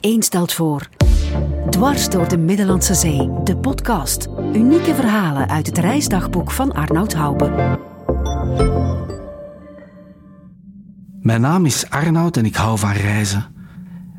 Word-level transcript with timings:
1 0.00 0.22
stelt 0.22 0.52
voor. 0.52 0.88
Dwars 1.70 2.08
door 2.08 2.28
de 2.28 2.38
Middellandse 2.38 2.94
Zee, 2.94 3.30
de 3.44 3.56
podcast. 3.56 4.28
Unieke 4.54 4.94
verhalen 4.94 5.48
uit 5.48 5.66
het 5.66 5.78
reisdagboek 5.78 6.50
van 6.50 6.72
Arnoud 6.72 7.12
Houben. 7.12 7.78
Mijn 11.20 11.40
naam 11.40 11.66
is 11.66 11.90
Arnoud 11.90 12.36
en 12.36 12.44
ik 12.44 12.56
hou 12.56 12.78
van 12.78 12.92
reizen. 12.92 13.46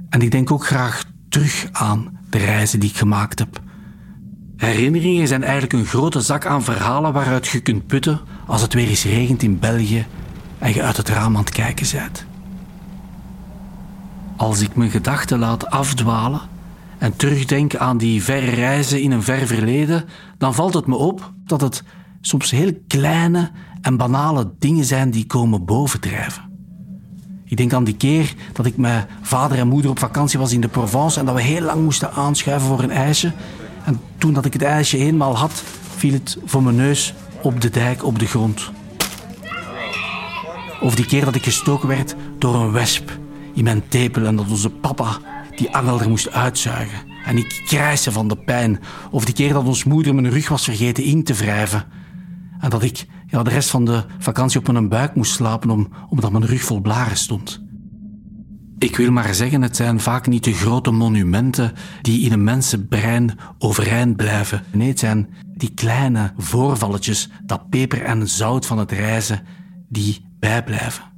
En 0.09 0.21
ik 0.21 0.31
denk 0.31 0.51
ook 0.51 0.65
graag 0.65 1.03
terug 1.29 1.67
aan 1.71 2.19
de 2.29 2.37
reizen 2.37 2.79
die 2.79 2.89
ik 2.89 2.97
gemaakt 2.97 3.39
heb. 3.39 3.61
Herinneringen 4.57 5.27
zijn 5.27 5.43
eigenlijk 5.43 5.73
een 5.73 5.85
grote 5.85 6.21
zak 6.21 6.45
aan 6.45 6.63
verhalen 6.63 7.13
waaruit 7.13 7.47
je 7.47 7.59
kunt 7.59 7.87
putten 7.87 8.19
als 8.47 8.61
het 8.61 8.73
weer 8.73 8.87
eens 8.87 9.03
regent 9.03 9.43
in 9.43 9.59
België 9.59 10.05
en 10.57 10.73
je 10.73 10.83
uit 10.83 10.97
het 10.97 11.09
raam 11.09 11.35
aan 11.35 11.43
het 11.43 11.53
kijken 11.53 11.87
bent. 11.91 12.25
Als 14.41 14.61
ik 14.61 14.75
mijn 14.75 14.89
gedachten 14.89 15.39
laat 15.39 15.69
afdwalen 15.69 16.41
en 16.97 17.15
terugdenk 17.15 17.75
aan 17.75 17.97
die 17.97 18.23
verre 18.23 18.49
reizen 18.49 19.01
in 19.01 19.11
een 19.11 19.23
ver 19.23 19.47
verleden, 19.47 20.05
dan 20.37 20.53
valt 20.53 20.73
het 20.73 20.87
me 20.87 20.95
op 20.95 21.31
dat 21.45 21.61
het 21.61 21.83
soms 22.21 22.51
heel 22.51 22.71
kleine 22.87 23.51
en 23.81 23.97
banale 23.97 24.51
dingen 24.59 24.85
zijn 24.85 25.11
die 25.11 25.25
komen 25.25 25.65
bovendrijven. 25.65 26.43
Ik 27.45 27.57
denk 27.57 27.73
aan 27.73 27.83
die 27.83 27.95
keer 27.95 28.33
dat 28.53 28.65
ik 28.65 28.77
met 28.77 29.05
vader 29.21 29.57
en 29.57 29.67
moeder 29.67 29.91
op 29.91 29.99
vakantie 29.99 30.39
was 30.39 30.53
in 30.53 30.61
de 30.61 30.67
Provence 30.67 31.19
en 31.19 31.25
dat 31.25 31.35
we 31.35 31.41
heel 31.41 31.61
lang 31.61 31.83
moesten 31.83 32.13
aanschuiven 32.13 32.67
voor 32.67 32.83
een 32.83 32.91
ijsje. 32.91 33.31
En 33.83 33.99
toen 34.17 34.33
dat 34.33 34.45
ik 34.45 34.53
het 34.53 34.61
ijsje 34.61 34.97
eenmaal 34.97 35.37
had, 35.37 35.63
viel 35.95 36.13
het 36.13 36.37
voor 36.45 36.63
mijn 36.63 36.75
neus 36.75 37.13
op 37.41 37.61
de 37.61 37.69
dijk 37.69 38.05
op 38.05 38.19
de 38.19 38.27
grond. 38.27 38.71
Of 40.79 40.95
die 40.95 41.05
keer 41.05 41.25
dat 41.25 41.35
ik 41.35 41.43
gestoken 41.43 41.87
werd 41.87 42.15
door 42.37 42.55
een 42.55 42.71
wesp 42.71 43.19
in 43.53 43.63
mijn 43.63 43.87
tepel 43.87 44.25
en 44.25 44.35
dat 44.35 44.49
onze 44.49 44.69
papa 44.69 45.17
die 45.55 45.75
angel 45.75 46.01
er 46.01 46.09
moest 46.09 46.31
uitzuigen. 46.31 46.99
En 47.25 47.37
ik 47.37 47.61
krijste 47.65 48.11
van 48.11 48.27
de 48.27 48.37
pijn. 48.37 48.79
Of 49.11 49.25
die 49.25 49.33
keer 49.33 49.53
dat 49.53 49.65
ons 49.65 49.83
moeder 49.83 50.15
mijn 50.15 50.29
rug 50.29 50.49
was 50.49 50.63
vergeten 50.63 51.03
in 51.03 51.23
te 51.23 51.33
wrijven. 51.33 51.85
En 52.59 52.69
dat 52.69 52.83
ik 52.83 53.05
ja, 53.27 53.43
de 53.43 53.49
rest 53.49 53.69
van 53.69 53.85
de 53.85 54.03
vakantie 54.19 54.59
op 54.59 54.71
mijn 54.71 54.89
buik 54.89 55.15
moest 55.15 55.33
slapen 55.33 55.69
om, 55.69 55.89
omdat 56.09 56.31
mijn 56.31 56.45
rug 56.45 56.61
vol 56.61 56.79
blaren 56.79 57.17
stond. 57.17 57.63
Ik 58.77 58.97
wil 58.97 59.11
maar 59.11 59.35
zeggen, 59.35 59.61
het 59.61 59.75
zijn 59.75 59.99
vaak 59.99 60.27
niet 60.27 60.43
de 60.43 60.53
grote 60.53 60.91
monumenten 60.91 61.73
die 62.01 62.25
in 62.25 62.31
een 62.31 62.43
mensenbrein 62.43 63.37
overeind 63.57 64.15
blijven. 64.15 64.63
Nee, 64.71 64.87
het 64.87 64.99
zijn 64.99 65.29
die 65.55 65.73
kleine 65.73 66.33
voorvalletjes, 66.37 67.29
dat 67.45 67.69
peper 67.69 68.01
en 68.01 68.27
zout 68.27 68.65
van 68.65 68.77
het 68.77 68.91
reizen, 68.91 69.41
die 69.89 70.25
bijblijven. 70.39 71.10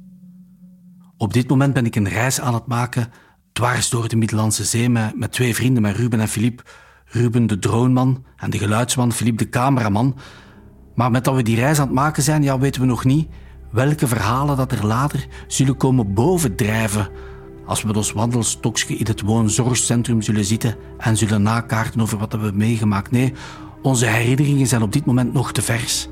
Op 1.16 1.32
dit 1.32 1.48
moment 1.48 1.74
ben 1.74 1.86
ik 1.86 1.96
een 1.96 2.08
reis 2.08 2.40
aan 2.40 2.54
het 2.54 2.66
maken 2.66 3.12
dwars 3.52 3.90
door 3.90 4.08
de 4.08 4.16
Middellandse 4.16 4.64
Zee 4.64 4.88
met, 4.88 5.32
twee 5.32 5.54
vrienden, 5.54 5.82
met 5.82 5.96
Ruben 5.96 6.20
en 6.20 6.28
Filip. 6.28 6.70
Ruben 7.04 7.46
de 7.46 7.58
droneman 7.58 8.24
en 8.36 8.50
de 8.50 8.58
geluidsman, 8.58 9.12
Filip 9.12 9.38
de 9.38 9.48
cameraman. 9.48 10.16
Maar 10.94 11.10
met 11.10 11.24
dat 11.24 11.34
we 11.34 11.42
die 11.42 11.56
reis 11.56 11.78
aan 11.78 11.86
het 11.86 11.94
maken 11.94 12.22
zijn, 12.22 12.42
ja, 12.42 12.58
weten 12.58 12.80
we 12.80 12.86
nog 12.86 13.04
niet 13.04 13.28
welke 13.70 14.06
verhalen 14.06 14.56
dat 14.56 14.72
er 14.72 14.86
later 14.86 15.26
zullen 15.46 15.76
komen 15.76 16.14
bovendrijven 16.14 17.08
als 17.66 17.80
we 17.80 17.86
met 17.86 17.96
ons 17.96 18.12
wandelstokje 18.12 18.96
in 18.96 19.06
het 19.06 19.20
woonzorgcentrum 19.20 20.22
zullen 20.22 20.44
zitten 20.44 20.76
en 20.98 21.16
zullen 21.16 21.42
nakaarten 21.42 22.00
over 22.00 22.18
wat 22.18 22.32
we 22.32 22.38
hebben 22.38 22.56
meegemaakt. 22.56 23.10
Nee, 23.10 23.32
onze 23.82 24.06
herinneringen 24.06 24.66
zijn 24.66 24.82
op 24.82 24.92
dit 24.92 25.04
moment 25.04 25.32
nog 25.32 25.52
te 25.52 25.62
vers. 25.62 26.08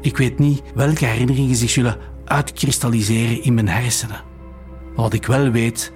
Ik 0.00 0.16
weet 0.16 0.38
niet 0.38 0.62
welke 0.74 1.04
herinneringen 1.04 1.56
zich 1.56 1.70
zullen 1.70 1.96
uitkristalliseren 2.24 3.42
in 3.42 3.54
mijn 3.54 3.68
hersenen. 3.68 4.31
Wat 4.94 5.12
ik 5.12 5.26
wel 5.26 5.50
weet, 5.50 5.92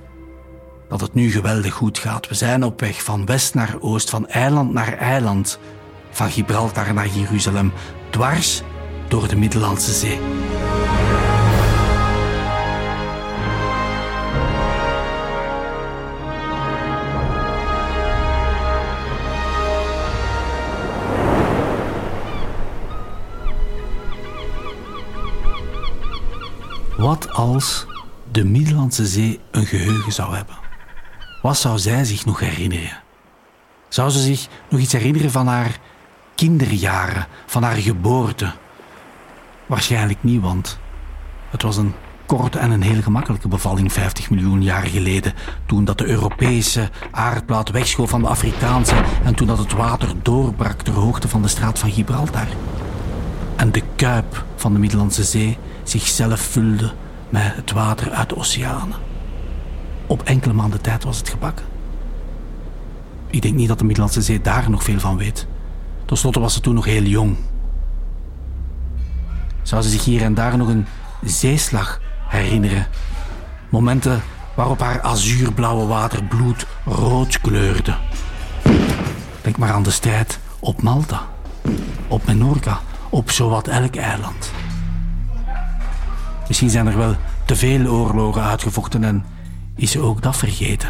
dat 0.89 1.01
het 1.01 1.15
nu 1.15 1.31
geweldig 1.31 1.73
goed 1.73 1.99
gaat. 1.99 2.29
We 2.29 2.35
zijn 2.35 2.65
op 2.65 2.81
weg 2.81 3.03
van 3.03 3.27
west 3.27 3.55
naar 3.55 3.77
oost, 3.81 4.11
van 4.11 4.29
eiland 4.29 4.73
naar 4.73 4.93
eiland, 4.93 5.59
van 6.11 6.31
Gibraltar 6.31 6.95
naar 6.95 7.09
Jeruzalem, 7.09 7.73
dwars 8.11 8.63
door 9.09 9.29
de 9.29 9.37
Middellandse 9.37 9.93
Zee. 9.93 10.19
Wat 26.97 27.33
als 27.33 27.87
de 28.37 28.45
Middellandse 28.45 29.07
Zee 29.07 29.41
een 29.51 29.67
geheugen 29.67 30.13
zou 30.13 30.35
hebben? 30.35 30.55
Wat 31.43 31.57
zou 31.57 31.79
zij 31.79 32.05
zich 32.05 32.25
nog 32.25 32.41
herinneren? 32.41 33.03
Zou 33.89 34.11
ze 34.11 34.19
zich 34.19 34.49
nog 34.71 34.81
iets 34.81 34.93
herinneren 34.93 35.31
van 35.31 35.47
haar 35.47 35.79
kinderjaren, 36.35 37.27
van 37.47 37.63
haar 37.63 37.77
geboorte? 37.77 38.53
Waarschijnlijk 39.67 40.23
niet, 40.23 40.41
want 40.41 40.79
het 41.51 41.63
was 41.63 41.77
een 41.77 41.95
korte 42.27 42.59
en 42.59 42.71
een 42.71 42.83
heel 42.83 43.03
gemakkelijke 43.03 43.49
bevalling 43.49 43.93
50 43.93 44.31
miljoen 44.31 44.63
jaar 44.63 44.87
geleden. 44.87 45.33
Toen 45.67 45.85
dat 45.85 45.99
de 45.99 46.07
Europese 46.07 46.91
aardplaat 47.11 47.71
wegschoof 47.71 48.11
van 48.11 48.21
de 48.21 48.29
Afrikaanse 48.29 49.03
en 49.25 49.35
toen 49.35 49.47
dat 49.47 49.59
het 49.59 49.73
water 49.73 50.09
doorbrak 50.23 50.83
ter 50.83 50.95
hoogte 50.95 51.29
van 51.29 51.43
de 51.43 51.49
straat 51.49 51.79
van 51.79 51.91
Gibraltar. 51.91 52.47
En 53.57 53.73
de 53.73 53.83
kuip 53.97 54.45
van 54.57 54.73
de 54.73 54.79
Middellandse 54.79 55.25
Zee 55.25 55.59
zichzelf 55.83 56.41
vulde 56.41 56.93
het 57.39 57.73
water 57.73 58.11
uit 58.11 58.29
de 58.29 58.37
oceanen. 58.37 58.97
Op 60.07 60.23
enkele 60.23 60.53
maanden 60.53 60.81
tijd 60.81 61.05
was 61.05 61.19
het 61.19 61.29
gebakken. 61.29 61.65
Ik 63.27 63.43
denk 63.43 63.55
niet 63.55 63.69
dat 63.69 63.79
de 63.79 63.85
Middellandse 63.85 64.23
Zee 64.23 64.41
daar 64.41 64.71
nog 64.71 64.83
veel 64.83 65.01
van 65.01 65.17
weet. 65.17 65.47
Ten 66.05 66.17
slotte 66.17 66.41
was 66.41 66.55
ze 66.55 66.61
toen 66.61 66.75
nog 66.75 66.85
heel 66.85 67.03
jong. 67.03 67.37
Zou 69.63 69.83
ze 69.83 69.89
zich 69.89 70.05
hier 70.05 70.23
en 70.23 70.35
daar 70.35 70.57
nog 70.57 70.69
een 70.69 70.87
zeeslag 71.23 72.01
herinneren? 72.29 72.87
Momenten 73.69 74.23
waarop 74.55 74.81
haar 74.81 75.01
azuurblauwe 75.01 75.87
water 75.87 76.25
bloed 76.25 76.67
rood 76.85 77.41
kleurde. 77.41 77.95
Denk 79.43 79.57
maar 79.57 79.73
aan 79.73 79.83
de 79.83 79.91
strijd 79.91 80.39
op 80.59 80.83
Malta, 80.83 81.27
op 82.09 82.27
Menorca, 82.27 82.81
op 83.09 83.31
zowat 83.31 83.69
elk 83.69 83.97
eiland. 83.97 84.51
Misschien 86.49 86.71
zijn 86.71 86.87
er 86.87 86.97
wel 86.97 87.15
te 87.45 87.57
veel 87.57 87.87
oorlogen 87.87 88.43
uitgevochten 88.43 89.05
en 89.05 89.25
is 89.77 89.91
ze 89.91 90.01
ook 90.01 90.23
dat 90.23 90.37
vergeten. 90.37 90.89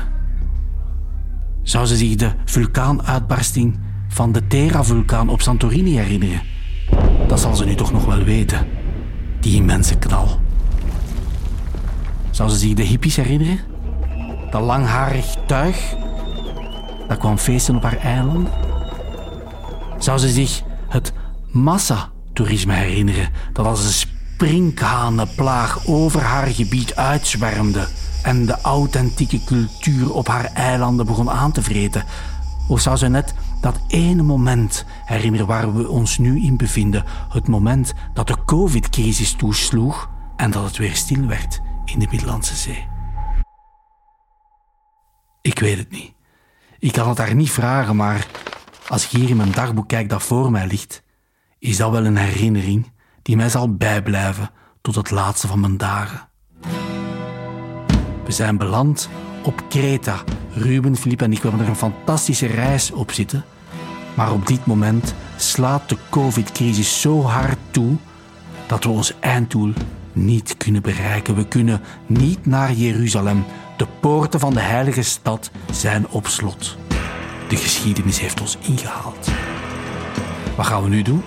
Zou 1.63 1.87
ze 1.87 1.97
zich 1.97 2.15
de 2.15 2.31
vulkaanuitbarsting 2.45 3.79
van 4.09 4.33
de 4.33 4.47
Terra-vulkaan 4.47 5.29
op 5.29 5.43
Santorini 5.43 5.97
herinneren? 5.97 6.43
Dat 7.29 7.41
zal 7.41 7.57
ze 7.57 7.65
nu 7.65 7.75
toch 7.75 7.93
nog 7.93 8.05
wel 8.05 8.23
weten, 8.23 8.67
die 9.41 9.57
immense 9.57 9.99
knal. 9.99 10.41
Zou 12.31 12.51
ze 12.51 12.57
zich 12.57 12.75
de 12.75 12.83
hippies 12.83 13.17
herinneren? 13.17 13.59
Dat 14.51 14.63
langharig 14.63 15.37
tuig 15.47 15.95
dat 17.09 17.19
kwam 17.19 17.39
feesten 17.39 17.77
op 17.77 17.83
haar 17.83 17.97
eiland? 17.97 18.49
Zou 19.99 20.19
ze 20.19 20.29
zich 20.29 20.63
het 20.89 21.13
massatoerisme 21.51 22.75
herinneren 22.75 23.29
dat 23.53 23.67
als 23.67 23.85
een 23.85 24.16
sprinkhanenplaag 24.37 25.87
over 25.87 26.21
haar 26.21 26.47
gebied 26.47 26.97
uitzwermde 26.97 27.89
en 28.23 28.47
de 28.47 28.61
authentieke 28.61 29.45
cultuur 29.45 30.13
op 30.13 30.29
haar 30.29 30.45
eilanden 30.45 31.07
begon 31.07 31.31
aan 31.31 31.53
te 31.53 31.63
vreten? 31.63 32.05
Of 32.69 32.81
zou 32.81 32.97
ze 32.97 33.09
net 33.09 33.35
dat 33.61 33.81
ene 33.89 34.23
moment 34.23 34.85
herinneren 35.05 35.47
waar 35.47 35.75
we 35.75 35.89
ons 35.89 36.19
nu 36.19 36.43
in 36.43 36.57
bevinden? 36.57 37.05
Het 37.29 37.49
moment 37.49 37.93
dat 38.15 38.27
de 38.27 38.45
COVID-crisis 38.45 39.33
toesloeg 39.33 40.11
en 40.37 40.51
dat 40.51 40.65
het 40.65 40.77
weer 40.77 40.95
stil 40.95 41.27
werd 41.27 41.61
in 41.85 41.99
de 41.99 42.07
Middellandse 42.11 42.57
Zee. 42.57 42.89
Ik 45.43 45.59
weet 45.59 45.79
het 45.79 45.91
niet. 45.91 46.13
Ik 46.79 46.93
kan 46.93 47.09
het 47.09 47.19
haar 47.19 47.35
niet 47.35 47.51
vragen, 47.51 47.97
maar 47.97 48.27
als 48.89 49.05
ik 49.05 49.11
hier 49.11 49.29
in 49.29 49.37
mijn 49.37 49.53
dagboek 49.53 49.89
kijk 49.89 50.09
dat 50.09 50.23
voor 50.23 50.51
mij 50.51 50.67
ligt, 50.67 51.03
is 51.59 51.77
dat 51.77 51.91
wel 51.91 52.05
een 52.05 52.17
herinnering 52.17 52.95
die 53.27 53.37
mij 53.37 53.49
zal 53.49 53.75
bijblijven 53.75 54.51
tot 54.81 54.95
het 54.95 55.11
laatste 55.11 55.47
van 55.47 55.61
mijn 55.61 55.77
dagen. 55.77 56.29
We 58.25 58.33
zijn 58.33 58.57
beland 58.57 59.09
op 59.43 59.63
Kreta. 59.69 60.23
Ruben, 60.53 60.97
Filip 60.97 61.23
en 61.23 61.33
ik 61.33 61.43
hebben 61.43 61.61
er 61.61 61.69
een 61.69 61.77
fantastische 61.77 62.47
reis 62.47 62.91
op 62.91 63.13
zitten. 63.13 63.45
Maar 64.15 64.33
op 64.33 64.47
dit 64.47 64.67
moment 64.67 65.15
slaat 65.37 65.89
de 65.89 65.97
COVID-crisis 66.11 67.01
zo 67.01 67.23
hard 67.23 67.59
toe 67.71 67.97
dat 68.67 68.85
we 68.85 68.91
ons 68.91 69.13
einddoel 69.21 69.73
niet 70.13 70.57
kunnen 70.57 70.83
bereiken. 70.83 71.35
We 71.35 71.49
kunnen 71.49 71.81
niet 72.07 72.47
naar 72.47 72.73
Jeruzalem. 72.73 73.45
De 73.77 73.87
poorten 74.01 74.41
van 74.41 74.55
de 74.55 74.61
heilige 74.61 75.03
stad 75.03 75.51
zijn 75.71 76.09
op 76.09 76.27
slot. 76.27 76.77
De 77.49 77.57
geschiedenis 77.57 78.21
heeft 78.21 78.41
ons 78.41 78.57
ingehaald. 78.61 79.29
Wat 80.57 80.67
gaan 80.67 80.83
we 80.83 80.89
nu 80.89 81.03
doen? 81.03 81.23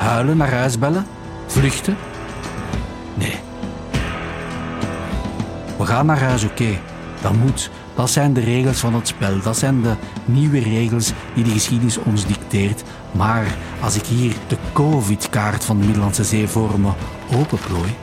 Huilen, 0.00 0.36
naar 0.36 0.52
huis 0.52 0.78
bellen? 0.78 1.06
Vluchten? 1.46 1.96
Nee. 3.14 3.34
We 5.78 5.86
gaan 5.86 6.06
naar 6.06 6.20
huis, 6.20 6.44
oké. 6.44 6.78
Dat 7.22 7.32
moet. 7.32 7.70
Dat 7.94 8.10
zijn 8.10 8.32
de 8.32 8.40
regels 8.40 8.78
van 8.78 8.94
het 8.94 9.08
spel. 9.08 9.40
Dat 9.42 9.58
zijn 9.58 9.82
de 9.82 9.94
nieuwe 10.24 10.58
regels 10.58 11.12
die 11.34 11.44
de 11.44 11.50
geschiedenis 11.50 11.98
ons 11.98 12.26
dicteert. 12.26 12.82
Maar 13.12 13.46
als 13.82 13.96
ik 13.96 14.06
hier 14.06 14.32
de 14.46 14.56
COVID-kaart 14.72 15.64
van 15.64 15.78
de 15.78 15.84
Middellandse 15.84 16.24
Zee 16.24 16.48
voor 16.48 16.80
me 16.80 16.90
openplooi, 17.36 17.94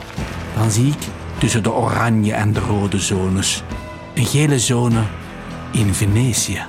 dan 0.56 0.70
zie 0.70 0.86
ik 0.86 1.06
tussen 1.38 1.62
de 1.62 1.72
oranje 1.72 2.32
en 2.32 2.52
de 2.52 2.60
rode 2.60 2.98
zones 2.98 3.62
een 4.14 4.26
gele 4.26 4.58
zone 4.58 5.02
in 5.72 5.94
Venetië. 5.94 6.62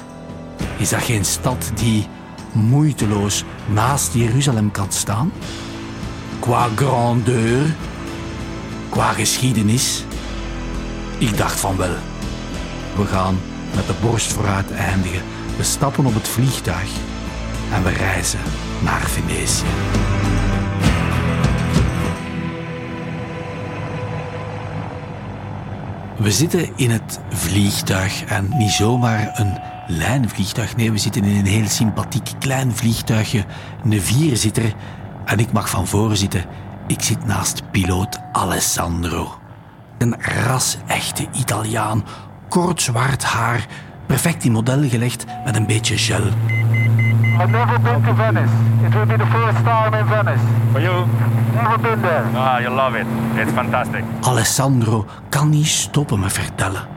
Is 0.78 0.90
dat 0.90 1.04
geen 1.04 1.26
stad 1.26 1.72
die 1.76 2.08
moeiteloos 2.62 3.44
naast 3.68 4.14
Jeruzalem 4.14 4.72
kan 4.72 4.92
staan? 4.92 5.32
Qua 6.40 6.68
grandeur, 6.76 7.76
qua 8.90 9.12
geschiedenis? 9.12 10.04
Ik 11.18 11.38
dacht 11.38 11.60
van 11.60 11.78
wel. 11.78 11.96
We 12.96 13.06
gaan 13.06 13.40
met 13.76 13.88
de 13.88 13.94
borst 14.02 14.34
vooruit 14.34 14.72
eindigen. 14.72 15.22
We 15.58 15.64
stappen 15.64 16.06
op 16.06 16.14
het 16.14 16.28
vliegtuig 16.28 16.90
en 17.74 17.84
we 17.84 17.90
reizen 17.90 18.40
naar 18.84 19.02
Venetië. 19.02 19.64
We 26.18 26.32
zitten 26.32 26.70
in 26.76 26.92
het 26.92 27.20
vliegtuig 27.30 28.24
en 28.24 28.50
niet 28.58 28.72
zomaar 28.72 29.32
een 29.34 29.60
lijnvliegtuig. 29.90 30.76
Nee, 30.76 30.92
we 30.92 30.98
zitten 30.98 31.24
in 31.24 31.38
een 31.38 31.46
heel 31.46 31.68
sympathiek 31.68 32.32
klein 32.40 32.76
vliegtuigje, 32.76 33.46
een 33.84 34.02
vierzitter. 34.02 34.74
En 35.26 35.40
ik 35.40 35.52
mag 35.52 35.70
van 35.70 35.88
voren 35.88 36.18
zitten. 36.18 36.46
Ik 36.88 37.02
zit 37.02 37.26
naast 37.26 37.72
piloot 37.72 38.20
Alessandro. 38.32 39.40
Een 39.98 40.16
ras-echte 40.20 41.28
Italiaan, 41.32 42.04
kort 42.50 42.82
zwart 42.82 43.24
haar, 43.24 43.66
perfect 44.06 44.44
in 44.44 44.52
model 44.52 44.90
gelegd 44.90 45.26
met 45.46 45.56
een 45.56 45.66
beetje 45.66 45.98
gel. 45.98 46.24
I've 47.40 47.52
never 47.52 47.82
been 47.82 48.04
to 48.04 48.14
Venice. 48.16 48.54
It 48.86 48.94
will 48.94 49.06
be 49.06 49.18
the 49.18 49.26
first 49.26 49.64
time 49.64 49.98
in 50.00 50.06
Venice. 50.06 50.44
For 50.72 50.82
you? 50.82 51.06
Never 51.54 51.80
been 51.80 52.02
there. 52.02 52.24
Ah, 52.36 52.62
you 52.62 52.76
love 52.76 53.00
it. 53.00 53.06
It's 53.36 53.52
fantastic. 53.52 54.04
Alessandro 54.22 55.06
kan 55.30 55.50
niet 55.50 55.68
stoppen 55.68 56.20
met 56.20 56.34
vertellen. 56.34 56.88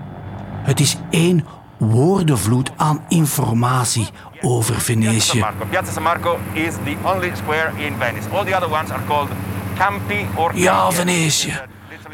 Het 0.62 0.80
is 0.80 0.96
één 1.10 1.44
woordenvloed 1.90 2.70
aan 2.76 3.00
informatie 3.08 4.08
over 4.40 4.81
Venetië. 4.81 5.44
Piazza 5.70 5.93
San 5.93 6.02
Marco 6.02 6.38
is 6.52 6.75
the 6.84 6.96
only 7.05 7.32
square 7.37 7.70
in 7.76 7.94
Venice. 7.99 8.29
All 8.32 8.44
the 8.44 8.56
other 8.56 8.70
ones 8.70 8.90
are 8.90 9.02
called 9.06 9.29
campi 9.76 10.26
or 10.37 10.50
Ja. 10.55 10.90
Venetië. 10.90 11.61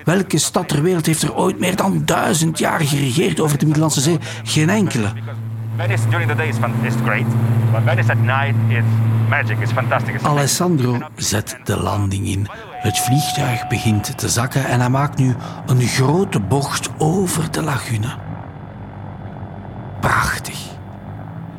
Welke 0.04 0.38
stad 0.38 0.68
ter 0.68 0.82
wereld 0.82 1.06
heeft 1.06 1.22
er 1.22 1.34
ooit 1.34 1.58
meer 1.58 1.76
dan 1.76 2.02
duizend 2.04 2.58
jaar 2.58 2.80
geregeerd 2.80 3.40
over 3.40 3.58
de 3.58 3.64
Middellandse 3.64 4.00
Zee? 4.00 4.18
Geen 4.44 4.70
enkele. 4.70 5.12
Venice 5.76 6.08
during 6.08 6.30
the 6.30 6.36
day 6.36 6.48
is, 6.48 6.56
fun, 6.56 6.72
is 6.82 6.94
great, 7.04 7.26
but 7.72 7.80
Venice 7.84 8.10
at 8.10 8.18
night 8.18 8.54
is 8.68 8.84
magic. 9.28 9.58
It's 9.60 9.72
fantastic. 9.72 10.14
It's 10.14 10.24
Alessandro 10.24 10.98
zet 11.16 11.56
de 11.64 11.76
landing 11.76 12.26
in. 12.26 12.46
Het 12.72 12.98
vliegtuig 12.98 13.68
begint 13.68 14.18
te 14.18 14.28
zakken 14.28 14.66
en 14.66 14.80
hij 14.80 14.88
maakt 14.88 15.18
nu 15.18 15.34
een 15.66 15.86
grote 15.86 16.40
bocht 16.40 16.88
over 16.98 17.50
de 17.50 17.62
lagune. 17.62 18.27
Prachtig. 20.00 20.58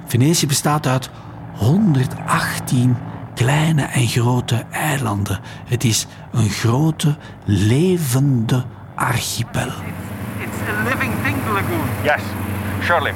Venetië 0.06 0.48
bestaat 0.48 0.88
uit 0.88 1.10
118 1.56 2.98
kleine 3.36 3.82
en 3.84 4.08
grote 4.08 4.66
eilanden. 4.72 5.40
Het 5.66 5.84
is 5.84 6.08
een 6.32 6.50
grote, 6.50 7.16
levende 7.46 8.64
archipel. 8.96 9.68
It's 9.68 10.60
a 10.70 10.84
living 10.84 11.14
thing, 11.24 11.36
the 11.46 11.52
lagoon. 11.52 11.88
Yes, 12.04 12.22
surely. 12.84 13.14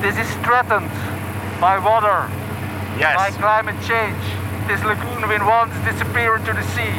This 0.00 0.14
is 0.14 0.28
threatened 0.42 0.90
by 1.60 1.78
water, 1.82 2.24
Yes. 2.96 3.14
by 3.14 3.30
climate 3.38 3.76
change. 3.82 4.22
This 4.66 4.82
lagoon 4.82 5.28
will 5.28 5.44
once 5.60 5.74
disappear 5.90 6.36
into 6.36 6.52
the 6.52 6.66
sea. 6.74 6.94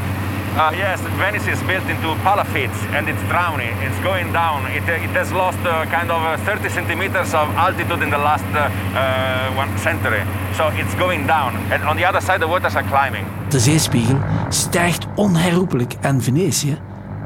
Uh, 0.51 0.69
yes, 0.75 0.99
Venice 1.17 1.47
is 1.47 1.63
built 1.63 1.87
into 1.87 2.13
palafittes 2.23 2.75
and 2.91 3.07
it's 3.07 3.23
drowning. 3.29 3.71
It's 3.87 3.97
going 4.03 4.33
down. 4.33 4.65
It, 4.65 4.83
uh, 4.83 5.07
it 5.07 5.15
has 5.15 5.31
lost 5.31 5.59
uh, 5.59 5.85
kind 5.85 6.11
of 6.11 6.21
uh, 6.21 6.37
30 6.43 6.69
centimeters 6.69 7.33
of 7.33 7.47
altitude 7.55 8.01
in 8.03 8.09
the 8.09 8.17
last 8.17 8.43
uh, 8.53 8.69
uh, 8.93 9.55
one 9.55 9.77
century. 9.77 10.23
So 10.57 10.67
it's 10.75 10.93
going 10.95 11.25
down. 11.25 11.55
And 11.71 11.83
on 11.83 11.95
the 11.95 12.05
other 12.05 12.21
side, 12.21 12.41
the 12.41 12.47
waters 12.47 12.75
are 12.75 12.87
climbing. 12.87 13.25
De 13.49 13.59
zeespiegel 13.59 14.17
stijgt 14.49 15.05
onherroepelijk 15.15 15.93
en 16.01 16.21
Venetië, 16.21 16.77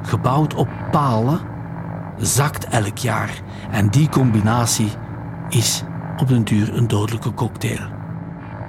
gebouwd 0.02 0.54
op 0.54 0.68
palen, 0.92 1.40
zakt 2.18 2.66
elk 2.68 2.98
jaar. 2.98 3.30
En 3.72 3.90
die 3.90 4.10
combinatie 4.10 4.92
is 5.50 5.84
op 6.18 6.28
den 6.28 6.44
duur 6.44 6.78
een 6.78 6.88
dodelijke 6.88 7.34
cocktail. 7.34 7.80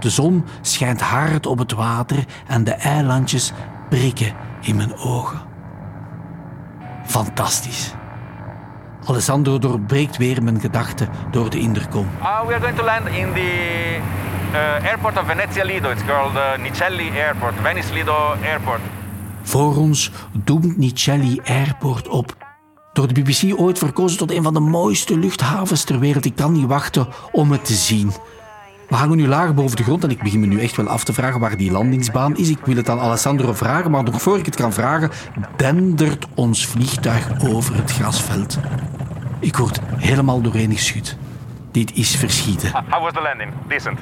De 0.00 0.10
zon 0.10 0.44
schijnt 0.60 1.00
hard 1.00 1.46
op 1.46 1.58
het 1.58 1.72
water 1.72 2.24
en 2.46 2.64
de 2.64 2.72
eilandjes 2.72 3.52
prikken 3.88 4.34
in 4.60 4.76
mijn 4.76 4.96
ogen. 4.96 5.40
Fantastisch. 7.06 7.94
Alessandro 9.06 9.58
doorbreekt 9.58 10.16
weer 10.16 10.42
mijn 10.42 10.60
gedachten 10.60 11.08
door 11.30 11.50
de 11.50 11.58
intercom. 11.58 12.06
Uh, 12.18 12.46
we 12.46 12.54
are 12.54 12.60
going 12.60 12.76
to 12.76 12.84
land 12.84 13.06
in 13.06 13.32
the 13.32 13.98
uh, 14.52 14.88
airport 14.88 15.18
of 15.18 15.26
Venezia 15.26 15.64
Lido. 15.64 15.90
It's 15.90 16.04
called 16.04 16.34
uh, 16.34 16.62
Nicelli 16.62 17.10
Airport, 17.10 17.54
Venice 17.62 17.92
Lido 17.92 18.34
Airport. 18.44 18.80
Voor 19.42 19.76
ons 19.76 20.10
doemt 20.32 20.76
Nicelli 20.76 21.40
Airport 21.44 22.08
op. 22.08 22.36
Door 22.92 23.12
de 23.12 23.22
BBC 23.22 23.60
ooit 23.60 23.78
verkozen 23.78 24.18
tot 24.18 24.30
een 24.30 24.42
van 24.42 24.54
de 24.54 24.60
mooiste 24.60 25.18
luchthavens 25.18 25.84
ter 25.84 25.98
wereld. 25.98 26.24
Ik 26.24 26.36
kan 26.36 26.52
niet 26.52 26.66
wachten 26.66 27.06
om 27.32 27.52
het 27.52 27.64
te 27.64 27.74
zien. 27.74 28.12
We 28.88 28.94
hangen 28.94 29.16
nu 29.16 29.26
laag 29.26 29.54
boven 29.54 29.76
de 29.76 29.82
grond 29.82 30.04
en 30.04 30.10
ik 30.10 30.22
begin 30.22 30.40
me 30.40 30.46
nu 30.46 30.60
echt 30.60 30.76
wel 30.76 30.88
af 30.88 31.04
te 31.04 31.12
vragen 31.12 31.40
waar 31.40 31.56
die 31.56 31.70
landingsbaan 31.70 32.36
is. 32.36 32.48
Ik 32.48 32.58
wil 32.64 32.76
het 32.76 32.88
aan 32.88 33.00
Alessandro 33.00 33.52
vragen, 33.52 33.90
maar 33.90 34.02
nog 34.02 34.22
voor 34.22 34.38
ik 34.38 34.46
het 34.46 34.56
kan 34.56 34.72
vragen, 34.72 35.10
dendert 35.56 36.26
ons 36.34 36.66
vliegtuig 36.66 37.28
over 37.48 37.76
het 37.76 37.92
grasveld. 37.92 38.58
Ik 39.40 39.56
word 39.56 39.80
helemaal 39.96 40.40
doorheen 40.40 40.72
geschud. 40.72 41.16
Dit 41.70 41.94
is 41.94 42.16
verschieten. 42.16 42.70
How 42.88 43.02
was 43.02 43.12
the 43.12 43.20
landing? 43.22 43.50
Decent. 43.68 43.98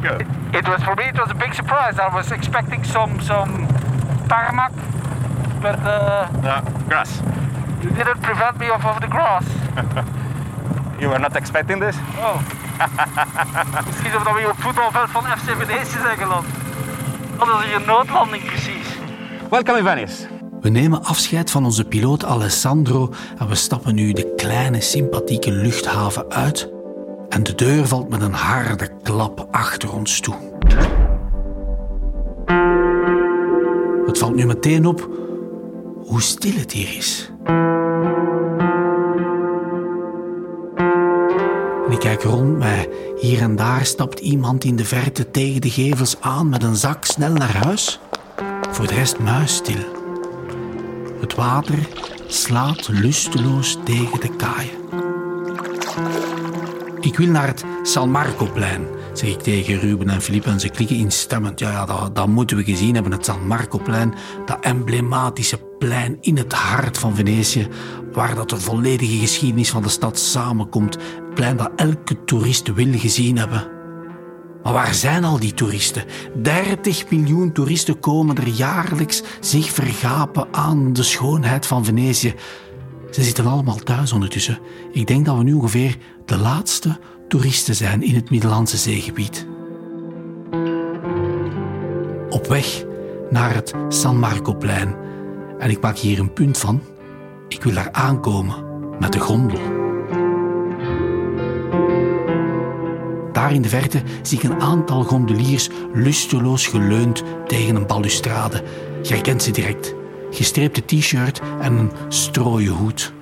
Good. 0.00 0.20
It 0.50 0.66
was 0.66 0.82
for 0.82 0.94
me. 0.94 1.02
It 1.02 1.16
was 1.16 1.28
a 1.30 1.34
big 1.34 1.54
surprise. 1.54 2.00
I 2.08 2.14
was 2.14 2.30
expecting 2.30 2.84
some 2.86 3.12
some 3.20 3.66
tarmac, 4.26 4.70
but 5.60 5.76
uh, 5.78 6.26
Uh, 6.44 6.58
grass. 6.88 7.10
you 7.80 7.92
didn't 7.94 8.20
prevent 8.20 8.58
me 8.58 8.70
of, 8.72 8.84
of 8.84 8.98
the 9.00 9.06
grass. 9.08 9.44
You 10.98 11.08
were 11.08 11.18
not 11.18 11.36
expecting 11.36 11.80
this? 11.80 11.96
Oh. 12.18 12.36
Misschien 13.86 14.16
of 14.16 14.22
dat 14.22 14.32
we 14.32 14.38
hier 14.38 14.50
op 14.50 14.56
het 14.56 14.64
voetbalveld 14.64 15.10
van 15.10 15.22
FC 15.22 15.50
Venetië 15.58 15.98
zijn 16.02 16.18
geland. 16.18 16.46
Dat 17.38 17.48
is 17.48 17.66
hier 17.66 17.74
een 17.74 17.86
noodlanding 17.86 18.44
precies. 18.44 18.86
Welcome 19.50 19.78
in 19.78 19.84
Venice. 19.84 20.26
We 20.60 20.68
nemen 20.68 21.04
afscheid 21.04 21.50
van 21.50 21.64
onze 21.64 21.84
piloot 21.84 22.24
Alessandro 22.24 23.12
en 23.38 23.48
we 23.48 23.54
stappen 23.54 23.94
nu 23.94 24.12
de 24.12 24.32
kleine 24.36 24.80
sympathieke 24.80 25.52
luchthaven 25.52 26.30
uit. 26.30 26.72
En 27.28 27.42
de 27.42 27.54
deur 27.54 27.86
valt 27.86 28.08
met 28.08 28.22
een 28.22 28.32
harde 28.32 28.90
klap 29.02 29.48
achter 29.50 29.92
ons 29.92 30.20
toe. 30.20 30.34
Het 34.06 34.18
valt 34.18 34.34
nu 34.34 34.46
meteen 34.46 34.86
op 34.86 35.08
hoe 36.06 36.22
stil 36.22 36.54
het 36.54 36.72
hier 36.72 36.96
is. 36.96 37.30
Ik 41.94 42.00
kijk 42.00 42.22
rond 42.22 42.58
mij. 42.58 42.88
Hier 43.20 43.40
en 43.40 43.56
daar 43.56 43.86
stapt 43.86 44.18
iemand 44.18 44.64
in 44.64 44.76
de 44.76 44.84
verte 44.84 45.30
tegen 45.30 45.60
de 45.60 45.70
gevels 45.70 46.16
aan 46.20 46.48
met 46.48 46.62
een 46.62 46.76
zak 46.76 47.04
snel 47.04 47.32
naar 47.32 47.56
huis. 47.64 48.00
Voor 48.70 48.86
de 48.86 48.94
rest 48.94 49.18
muisstil. 49.18 49.84
Het 51.20 51.34
water 51.34 51.78
slaat 52.26 52.88
lusteloos 52.88 53.78
tegen 53.84 54.20
de 54.20 54.36
kaaien. 54.36 54.82
Ik 57.00 57.16
wil 57.16 57.28
naar 57.28 57.46
het 57.46 57.64
San 57.82 58.10
Marcoplein, 58.10 58.86
zeg 59.12 59.28
ik 59.28 59.40
tegen 59.40 59.78
Ruben 59.78 60.08
en 60.08 60.22
Filip 60.22 60.46
en 60.46 60.60
ze 60.60 60.68
klikken 60.68 60.96
instemmend. 60.96 61.58
Ja, 61.58 61.70
ja 61.70 61.84
dat, 61.84 62.16
dat 62.16 62.28
moeten 62.28 62.56
we 62.56 62.64
gezien 62.64 62.94
hebben, 62.94 63.12
het 63.12 63.24
San 63.24 63.46
Marcoplein. 63.46 64.14
Dat 64.46 64.58
emblematische 64.60 65.58
plein 65.78 66.16
in 66.20 66.36
het 66.36 66.52
hart 66.52 66.98
van 66.98 67.14
Venetië, 67.14 67.68
waar 68.12 68.34
dat 68.34 68.50
de 68.50 68.60
volledige 68.60 69.16
geschiedenis 69.16 69.70
van 69.70 69.82
de 69.82 69.88
stad 69.88 70.18
samenkomt. 70.18 70.98
Plein 71.34 71.56
dat 71.56 71.70
elke 71.76 72.24
toerist 72.24 72.74
wil 72.74 72.98
gezien 72.98 73.38
hebben. 73.38 73.72
Maar 74.62 74.72
waar 74.72 74.94
zijn 74.94 75.24
al 75.24 75.38
die 75.38 75.54
toeristen? 75.54 76.04
30 76.42 77.10
miljoen 77.10 77.52
toeristen 77.52 78.00
komen 78.00 78.36
er 78.36 78.48
jaarlijks 78.48 79.22
zich 79.40 79.70
vergapen 79.70 80.46
aan 80.50 80.92
de 80.92 81.02
schoonheid 81.02 81.66
van 81.66 81.84
Venetië. 81.84 82.34
Ze 83.10 83.22
zitten 83.22 83.46
allemaal 83.46 83.76
thuis 83.76 84.12
ondertussen. 84.12 84.58
Ik 84.92 85.06
denk 85.06 85.26
dat 85.26 85.36
we 85.36 85.42
nu 85.42 85.52
ongeveer 85.52 85.96
de 86.24 86.36
laatste 86.36 86.98
toeristen 87.28 87.74
zijn 87.74 88.02
in 88.02 88.14
het 88.14 88.30
Middellandse 88.30 88.76
zeegebied. 88.76 89.46
Op 92.30 92.46
weg 92.46 92.84
naar 93.30 93.54
het 93.54 93.74
San 93.88 94.18
Marcoplein. 94.18 94.96
En 95.58 95.70
ik 95.70 95.80
maak 95.80 95.96
hier 95.98 96.18
een 96.18 96.32
punt 96.32 96.58
van. 96.58 96.82
Ik 97.48 97.62
wil 97.62 97.74
daar 97.74 97.92
aankomen 97.92 98.64
met 98.98 99.12
de 99.12 99.20
gondel. 99.20 99.83
Daar 103.44 103.52
in 103.52 103.62
de 103.62 103.68
verte 103.68 104.02
zie 104.22 104.38
ik 104.38 104.44
een 104.44 104.60
aantal 104.60 105.02
gondeliers 105.02 105.68
lusteloos 105.92 106.66
geleund 106.66 107.22
tegen 107.46 107.76
een 107.76 107.86
balustrade. 107.86 108.62
Je 109.02 109.12
herkent 109.12 109.42
ze 109.42 109.50
direct. 109.50 109.94
Gestreepte 110.30 110.84
t-shirt 110.84 111.40
en 111.60 111.72
een 111.72 111.90
strooien 112.08 112.72
hoed. 112.72 113.12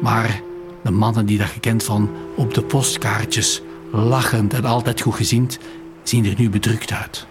Maar 0.00 0.40
de 0.82 0.90
mannen 0.90 1.26
die 1.26 1.38
dat 1.38 1.52
je 1.52 1.60
kent 1.60 1.82
van 1.82 2.10
op 2.36 2.54
de 2.54 2.62
postkaartjes, 2.62 3.62
lachend 3.92 4.54
en 4.54 4.64
altijd 4.64 5.00
goed 5.00 5.14
gezind, 5.14 5.58
zien 6.02 6.26
er 6.26 6.34
nu 6.36 6.50
bedrukt 6.50 6.92
uit. 6.92 7.26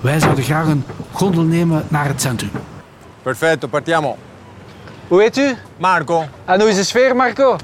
Wij 0.00 0.20
zouden 0.20 0.44
graag 0.44 0.66
een 0.66 0.84
gondel 1.12 1.42
nemen 1.42 1.84
naar 1.88 2.06
het 2.06 2.20
centrum. 2.20 2.50
Perfetto, 3.22 3.68
partiamo. 3.68 4.16
Hoe 5.08 5.22
heet 5.22 5.36
u? 5.36 5.54
Marco, 5.76 6.24
En 6.44 6.60
hoe 6.60 6.68
is 6.68 6.76
de 6.76 6.84
sfeer, 6.84 7.16
Marco? 7.16 7.56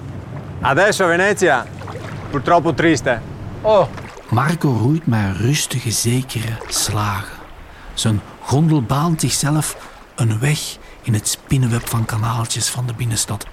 adesso 0.60 1.06
Venezia. 1.06 1.66
Purtroppo 2.30 2.74
triste. 2.74 3.18
Oh, 3.64 3.86
Marco 4.30 4.68
roeit 4.68 5.06
met 5.06 5.36
rustige, 5.36 5.90
zekere 5.90 6.56
slagen. 6.68 7.38
Zijn 7.94 8.20
gondel 8.40 8.82
baant 8.82 9.20
zichzelf 9.20 9.76
een 10.14 10.38
weg 10.38 10.76
in 11.02 11.14
het 11.14 11.28
spinnenweb 11.28 11.88
van 11.88 12.04
kanaaltjes 12.04 12.68
van 12.68 12.86
de 12.86 12.94
binnenstad. 12.94 13.46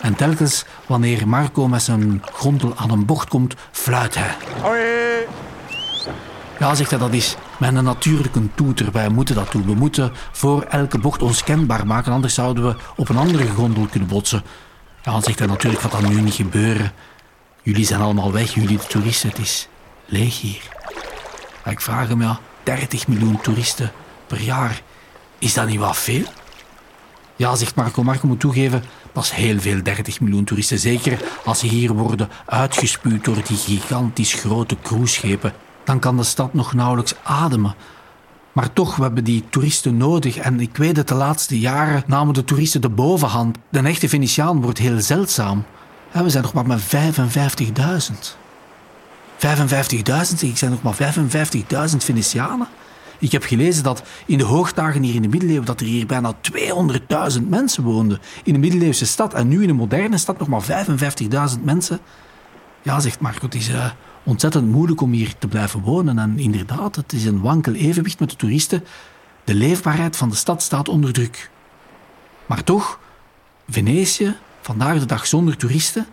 En 0.00 0.14
telkens 0.14 0.64
wanneer 0.86 1.28
Marco 1.28 1.68
met 1.68 1.82
zijn 1.82 2.22
gondel 2.32 2.76
aan 2.76 2.90
een 2.90 3.06
bocht 3.06 3.28
komt, 3.28 3.54
fluit 3.70 4.14
hij. 4.14 4.34
Hoi. 4.60 4.80
Ja, 6.58 6.74
zegt 6.74 6.90
hij, 6.90 6.98
dat 6.98 7.12
is 7.12 7.36
met 7.58 7.74
een 7.74 7.84
natuurlijke 7.84 8.54
toeter. 8.54 8.92
Wij 8.92 9.08
moeten 9.08 9.34
dat 9.34 9.52
doen. 9.52 9.64
We 9.66 9.74
moeten 9.74 10.12
voor 10.32 10.62
elke 10.62 10.98
bocht 10.98 11.22
ons 11.22 11.44
kenbaar 11.44 11.86
maken, 11.86 12.12
anders 12.12 12.34
zouden 12.34 12.64
we 12.64 12.76
op 12.96 13.08
een 13.08 13.16
andere 13.16 13.48
gondel 13.48 13.86
kunnen 13.90 14.08
botsen. 14.08 14.42
Ja, 15.02 15.12
dan 15.12 15.22
zegt 15.22 15.38
hij 15.38 15.48
natuurlijk, 15.48 15.82
gaat 15.82 15.92
dat 15.92 16.08
nu 16.08 16.20
niet 16.20 16.34
gebeuren. 16.34 16.92
Jullie 17.62 17.84
zijn 17.84 18.00
allemaal 18.00 18.32
weg, 18.32 18.54
jullie 18.54 18.78
de 18.78 18.86
toeristen. 18.86 19.28
Het 19.28 19.38
is 19.38 19.68
leeg 20.06 20.40
hier. 20.40 20.68
Ik 21.64 21.80
vraag 21.80 22.08
hem, 22.08 22.22
ja, 22.22 22.40
30 22.62 23.08
miljoen 23.08 23.40
toeristen 23.40 23.92
per 24.26 24.40
jaar. 24.40 24.82
Is 25.38 25.54
dat 25.54 25.66
niet 25.66 25.78
wat 25.78 25.96
veel? 25.96 26.24
Ja, 27.36 27.54
zegt 27.54 27.74
Marco. 27.74 28.02
Marco 28.02 28.26
moet 28.26 28.40
toegeven, 28.40 28.84
dat 29.12 29.24
is 29.24 29.30
heel 29.30 29.60
veel, 29.60 29.82
30 29.82 30.20
miljoen 30.20 30.44
toeristen. 30.44 30.78
Zeker 30.78 31.20
als 31.44 31.58
ze 31.58 31.66
hier 31.66 31.92
worden 31.92 32.28
uitgespuwd 32.46 33.24
door 33.24 33.42
die 33.46 33.56
gigantisch 33.56 34.34
grote 34.34 34.76
cruiseschepen. 34.82 35.52
Dan 35.84 35.98
kan 35.98 36.16
de 36.16 36.22
stad 36.22 36.54
nog 36.54 36.72
nauwelijks 36.72 37.14
ademen. 37.22 37.74
Maar 38.52 38.72
toch, 38.72 38.96
we 38.96 39.02
hebben 39.02 39.24
die 39.24 39.44
toeristen 39.50 39.96
nodig. 39.96 40.36
En 40.36 40.60
ik 40.60 40.76
weet 40.76 40.96
het, 40.96 41.08
de 41.08 41.14
laatste 41.14 41.60
jaren 41.60 42.04
namen 42.06 42.34
de 42.34 42.44
toeristen 42.44 42.80
de 42.80 42.88
bovenhand. 42.88 43.58
De 43.68 43.80
echte 43.80 44.08
Venetiaan 44.08 44.62
wordt 44.62 44.78
heel 44.78 45.00
zeldzaam. 45.00 45.64
We 46.12 46.30
zijn 46.30 46.42
nog 46.42 46.52
maar 46.52 46.66
met 46.66 46.80
55.000. 46.82 48.36
55.000, 49.38 50.40
ik 50.40 50.56
zijn 50.56 50.70
nog 50.70 50.82
maar 50.82 51.14
55.000 51.90 51.96
Venetianen. 51.96 52.68
Ik 53.18 53.32
heb 53.32 53.44
gelezen 53.44 53.82
dat 53.82 54.02
in 54.26 54.38
de 54.38 54.44
hoogdagen 54.44 55.02
hier 55.02 55.14
in 55.14 55.22
de 55.22 55.28
middeleeuwen 55.28 55.66
dat 55.66 55.80
er 55.80 55.86
hier 55.86 56.06
bijna 56.06 56.34
200.000 57.38 57.48
mensen 57.48 57.82
woonden. 57.82 58.20
In 58.44 58.52
de 58.52 58.58
middeleeuwse 58.58 59.06
stad 59.06 59.34
en 59.34 59.48
nu 59.48 59.62
in 59.62 59.68
een 59.68 59.76
moderne 59.76 60.18
stad 60.18 60.38
nog 60.38 60.48
maar 60.48 60.86
55.000 61.56 61.60
mensen. 61.62 61.98
Ja, 62.82 63.00
zegt 63.00 63.20
Marco, 63.20 63.44
het 63.44 63.54
is 63.54 63.68
eh, 63.68 63.90
ontzettend 64.22 64.68
moeilijk 64.68 65.00
om 65.00 65.12
hier 65.12 65.34
te 65.38 65.48
blijven 65.48 65.80
wonen. 65.80 66.18
En 66.18 66.38
inderdaad, 66.38 66.96
het 66.96 67.12
is 67.12 67.24
een 67.24 67.40
wankel 67.40 67.74
evenwicht 67.74 68.20
met 68.20 68.30
de 68.30 68.36
toeristen. 68.36 68.84
De 69.44 69.54
leefbaarheid 69.54 70.16
van 70.16 70.28
de 70.28 70.36
stad 70.36 70.62
staat 70.62 70.88
onder 70.88 71.12
druk. 71.12 71.50
Maar 72.46 72.64
toch, 72.64 72.98
Venetië, 73.68 74.36
vandaag 74.62 74.98
de 74.98 75.06
dag 75.06 75.26
zonder 75.26 75.56
toeristen, 75.56 76.06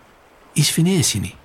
is 0.54 0.72
Venetië 0.72 1.20
niet. 1.20 1.36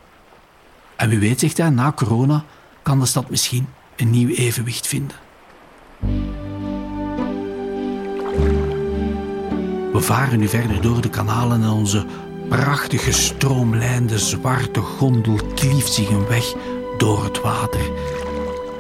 En 0.97 1.09
wie 1.09 1.19
weet, 1.19 1.41
zegt 1.41 1.57
hij, 1.57 1.71
na 1.71 1.93
corona 1.93 2.45
kan 2.83 3.01
de 3.01 3.07
stad 3.07 3.31
misschien 3.31 3.67
een 3.97 4.11
nieuw 4.11 4.29
evenwicht 4.29 4.87
vinden. 4.87 5.17
We 9.93 10.01
varen 10.01 10.39
nu 10.39 10.49
verder 10.49 10.81
door 10.81 11.01
de 11.01 11.11
kanalen 11.11 11.63
en 11.63 11.69
onze 11.69 12.07
prachtige 12.49 13.13
stroomlijnde 13.13 14.19
zwarte 14.19 14.81
gondel 14.81 15.41
klieft 15.55 15.93
zich 15.93 16.09
een 16.09 16.27
weg 16.27 16.55
door 16.99 17.25
het 17.25 17.41
water. 17.41 17.91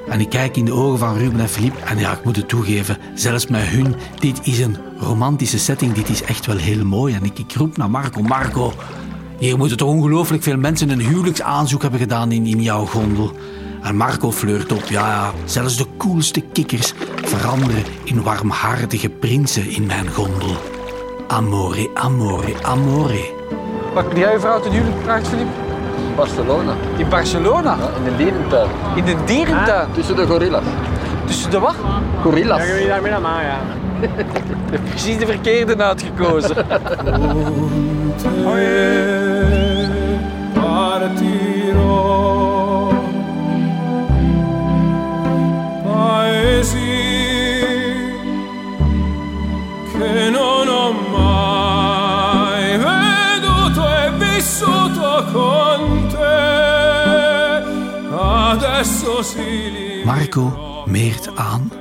En 0.08 0.20
ik 0.20 0.28
kijk 0.28 0.56
in 0.56 0.64
de 0.64 0.72
ogen 0.72 0.98
van 0.98 1.16
Ruben 1.16 1.40
en 1.40 1.48
Philippe 1.48 1.80
en 1.84 1.98
ja, 1.98 2.12
ik 2.12 2.24
moet 2.24 2.36
het 2.36 2.48
toegeven, 2.48 2.98
zelfs 3.14 3.46
met 3.46 3.62
hun, 3.62 3.94
dit 4.18 4.40
is 4.42 4.60
een 4.60 4.76
romantische 4.98 5.58
setting, 5.58 5.92
dit 5.92 6.08
is 6.08 6.22
echt 6.22 6.46
wel 6.46 6.56
heel 6.56 6.84
mooi. 6.84 7.14
En 7.14 7.24
ik, 7.24 7.38
ik 7.38 7.52
roep 7.52 7.76
naar 7.76 7.90
Marco, 7.90 8.22
Marco, 8.22 8.72
hier 9.38 9.58
moeten 9.58 9.76
toch 9.76 9.88
ongelooflijk 9.88 10.42
veel 10.42 10.56
mensen 10.56 10.90
een 10.90 11.00
huwelijksaanzoek 11.00 11.82
hebben 11.82 12.00
gedaan 12.00 12.32
in, 12.32 12.46
in 12.46 12.62
jouw 12.62 12.84
gondel. 12.84 13.32
En 13.82 13.96
Marco 13.96 14.32
flirt 14.32 14.72
op, 14.72 14.84
ja, 14.88 15.06
ja, 15.08 15.32
zelfs 15.44 15.76
de 15.76 15.86
coolste 15.96 16.40
kikkers 16.40 16.92
veranderen 17.22 17.84
in 18.04 18.22
warmhartige 18.22 19.08
prinsen 19.08 19.70
in 19.70 19.86
mijn 19.86 20.08
gondel. 20.08 20.56
Amore, 21.28 21.90
amore, 21.94 22.54
amore. 22.62 23.32
Waar 23.94 24.04
heb 24.04 24.16
jij 24.16 24.40
vrouw 24.40 24.60
ten 24.60 24.72
huwelijk 24.72 24.96
gevraagd, 24.96 25.28
Filip? 25.28 25.73
Barcelona, 26.16 26.72
In 26.96 27.08
Barcelona? 27.08 27.76
ja, 27.80 27.88
in 27.96 28.04
de 28.04 28.16
dierentuin. 28.16 28.68
In 28.94 29.04
de 29.04 29.14
dierentuin? 29.24 29.86
Tussen 29.92 30.16
de 30.16 30.26
gorillas. 30.26 30.62
Tussen 31.26 31.50
de 31.50 31.58
wat? 31.58 31.74
Gorillas. 32.22 32.66
Devi 32.66 32.86
darmi 32.86 33.08
una 33.08 33.18
mano, 33.18 33.40
ja. 33.40 33.58
Precies 34.90 35.18
de 35.18 35.26
verkeerde 35.26 35.76
uitgekozen. 35.76 36.56
partirò 41.04 41.82
paesi 45.82 46.93
Marco 60.04 60.82
meert 60.86 61.36
aan 61.36 61.72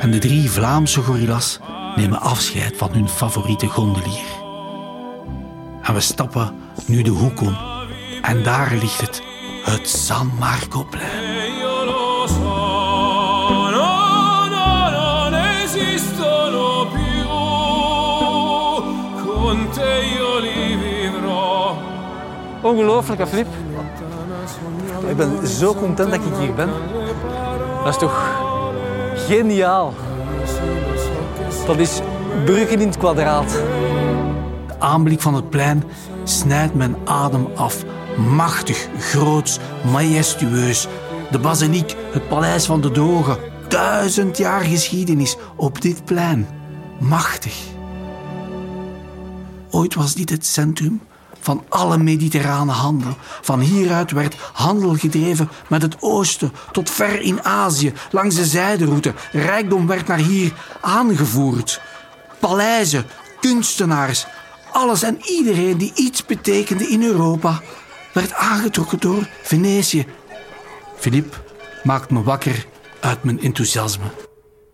en 0.00 0.10
de 0.10 0.18
drie 0.18 0.50
Vlaamse 0.50 1.02
gorillas 1.02 1.58
nemen 1.94 2.20
afscheid 2.20 2.76
van 2.76 2.92
hun 2.92 3.08
favoriete 3.08 3.66
gondelier. 3.66 4.44
En 5.82 5.94
we 5.94 6.00
stappen 6.00 6.54
nu 6.86 7.02
de 7.02 7.10
hoek 7.10 7.40
om 7.40 7.56
en 8.22 8.42
daar 8.42 8.74
ligt 8.80 9.00
het, 9.00 9.22
het 9.64 9.88
San 9.88 10.32
Marcoplein. 10.38 11.24
E 11.24 11.58
io 11.58 11.84
lo 11.84 12.26
so, 12.26 13.70
no, 13.70 14.48
no, 14.48 14.90
non 14.90 15.34
esistono 15.34 16.86
più. 16.92 17.28
Con 19.24 19.68
te 19.72 20.12
io 20.16 20.38
li 20.38 20.76
vivrò. 20.76 21.76
Ongelooflijk, 22.62 23.20
hè, 23.20 23.26
Filip. 23.26 23.48
Ik 25.08 25.16
ben 25.16 25.46
zo 25.46 25.74
content 25.74 26.10
dat 26.10 26.20
ik 26.24 26.34
hier 26.38 26.54
ben. 26.54 26.68
Dat 27.84 27.94
is 27.94 27.98
toch 27.98 28.30
geniaal. 29.14 29.94
Dat 31.66 31.78
is 31.78 32.00
bruggen 32.44 32.80
in 32.80 32.86
het 32.86 32.96
kwadraat. 32.96 33.50
De 34.66 34.74
aanblik 34.78 35.20
van 35.20 35.34
het 35.34 35.50
plein 35.50 35.84
snijdt 36.24 36.74
mijn 36.74 36.96
adem 37.04 37.46
af. 37.54 37.84
Machtig, 38.16 38.88
groots, 38.98 39.58
majestueus. 39.92 40.88
De 41.30 41.38
basiliek, 41.38 41.96
het 42.12 42.28
paleis 42.28 42.66
van 42.66 42.80
de 42.80 42.90
Dogen. 42.90 43.36
Duizend 43.68 44.36
jaar 44.36 44.60
geschiedenis 44.60 45.36
op 45.56 45.80
dit 45.80 46.04
plein. 46.04 46.46
Machtig. 46.98 47.64
Ooit 49.70 49.94
was 49.94 50.14
dit 50.14 50.30
het 50.30 50.46
centrum 50.46 51.00
van 51.46 51.64
alle 51.68 51.98
mediterrane 51.98 52.72
handel. 52.72 53.16
Van 53.40 53.60
hieruit 53.60 54.10
werd 54.10 54.36
handel 54.52 54.94
gedreven 54.94 55.50
met 55.68 55.82
het 55.82 55.96
oosten 56.00 56.52
tot 56.72 56.90
ver 56.90 57.20
in 57.20 57.44
Azië, 57.44 57.92
langs 58.10 58.34
de 58.34 58.46
zijderoute. 58.46 59.14
Rijkdom 59.32 59.86
werd 59.86 60.06
naar 60.06 60.18
hier 60.18 60.52
aangevoerd. 60.80 61.80
Paleizen, 62.38 63.06
kunstenaars, 63.40 64.26
alles 64.72 65.02
en 65.02 65.18
iedereen 65.24 65.78
die 65.78 65.92
iets 65.94 66.24
betekende 66.24 66.88
in 66.88 67.02
Europa, 67.02 67.60
werd 68.12 68.32
aangetrokken 68.32 69.00
door 69.00 69.28
Venetië. 69.42 70.06
Filip 70.96 71.52
maakt 71.82 72.10
me 72.10 72.22
wakker 72.22 72.66
uit 73.00 73.24
mijn 73.24 73.40
enthousiasme. 73.40 74.10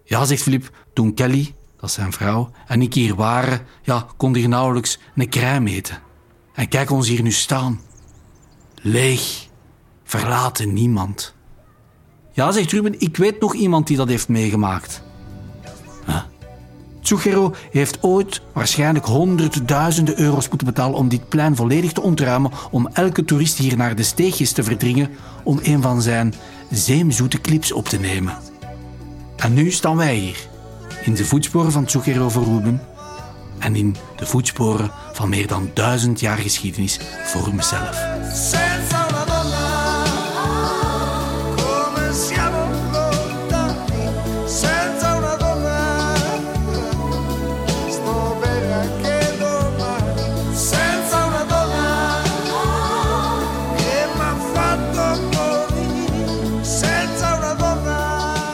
Ja, 0.05 0.25
zegt 0.25 0.43
Filip, 0.43 0.71
toen 0.93 1.15
Kelly, 1.15 1.55
dat 1.81 1.89
is 1.89 1.95
zijn 1.95 2.13
vrouw, 2.13 2.51
en 2.67 2.83
ik 2.83 2.95
hier 2.95 3.15
waren, 3.15 3.67
ja, 3.83 4.07
kon 4.17 4.35
hier 4.35 4.49
nauwelijks 4.49 4.99
een 5.17 5.31
crème 5.31 5.71
eten. 5.71 6.11
En 6.55 6.69
kijk 6.69 6.91
ons 6.91 7.09
hier 7.09 7.23
nu 7.23 7.33
staan. 7.33 7.81
Leeg, 8.75 9.49
verlaten 10.05 10.73
niemand. 10.73 11.35
Ja, 12.33 12.53
zegt 12.53 12.73
Ruben, 12.73 13.01
ik 13.01 13.17
weet 13.17 13.41
nog 13.41 13.55
iemand 13.55 13.87
die 13.87 13.97
dat 13.97 14.09
heeft 14.09 14.29
meegemaakt. 14.29 15.03
Huh? 16.07 17.51
Heeft 17.71 18.03
ooit 18.03 18.41
waarschijnlijk 18.53 19.07
honderdduizenden 19.07 20.21
euro's 20.21 20.49
moeten 20.49 20.67
betalen 20.67 20.99
om 20.99 21.09
dit 21.09 21.29
plein 21.29 21.57
volledig 21.57 21.93
te 21.93 22.01
ontruimen, 22.01 22.51
om 22.71 22.89
elke 22.93 23.25
toerist 23.25 23.59
hier 23.59 23.77
naar 23.77 23.97
de 23.97 24.03
steegjes 24.03 24.53
te 24.53 24.63
verdringen 24.63 25.11
om 25.45 25.61
een 25.63 25.83
van 25.83 26.03
zijn 26.03 26.35
zeemzoete 26.71 27.41
clips 27.41 27.73
op 27.73 27.89
te 27.89 27.99
nemen. 27.99 28.37
En 29.37 29.55
nu 29.55 29.71
staan 29.71 29.97
wij 29.97 30.17
hier, 30.17 30.49
in 31.05 31.15
de 31.15 31.25
voetsporen 31.25 31.73
van 31.73 31.91
Zucchero 31.91 32.29
voor 32.29 32.45
Ruben 32.45 32.83
en 33.59 33.77
in 33.77 33.97
de 34.17 34.27
voetsporen 34.27 34.91
van 35.23 35.31
meer 35.31 35.47
dan 35.47 35.71
duizend 35.75 36.21
jaar 36.21 36.39
geschiedenis 36.39 36.99
voor 37.25 37.55
mezelf. 37.55 38.01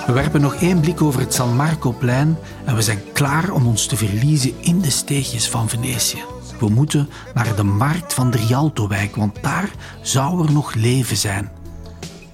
We 0.06 0.12
werpen 0.12 0.40
nog 0.40 0.54
één 0.54 0.80
blik 0.80 1.02
over 1.02 1.20
het 1.20 1.34
San 1.34 1.56
Marcoplein 1.56 2.38
en 2.64 2.74
we 2.74 2.82
zijn 2.82 3.00
klaar 3.12 3.50
om 3.50 3.66
ons 3.66 3.86
te 3.86 3.96
verliezen 3.96 4.54
in 4.60 4.80
de 4.80 4.90
steegjes 4.90 5.48
van 5.48 5.68
Venetië. 5.68 6.37
We 6.58 6.68
moeten 6.68 7.08
naar 7.34 7.56
de 7.56 7.62
markt 7.62 8.14
van 8.14 8.30
de 8.30 8.38
Rialtowijk, 8.38 9.16
want 9.16 9.42
daar 9.42 9.70
zou 10.02 10.46
er 10.46 10.52
nog 10.52 10.74
leven 10.74 11.16
zijn. 11.16 11.50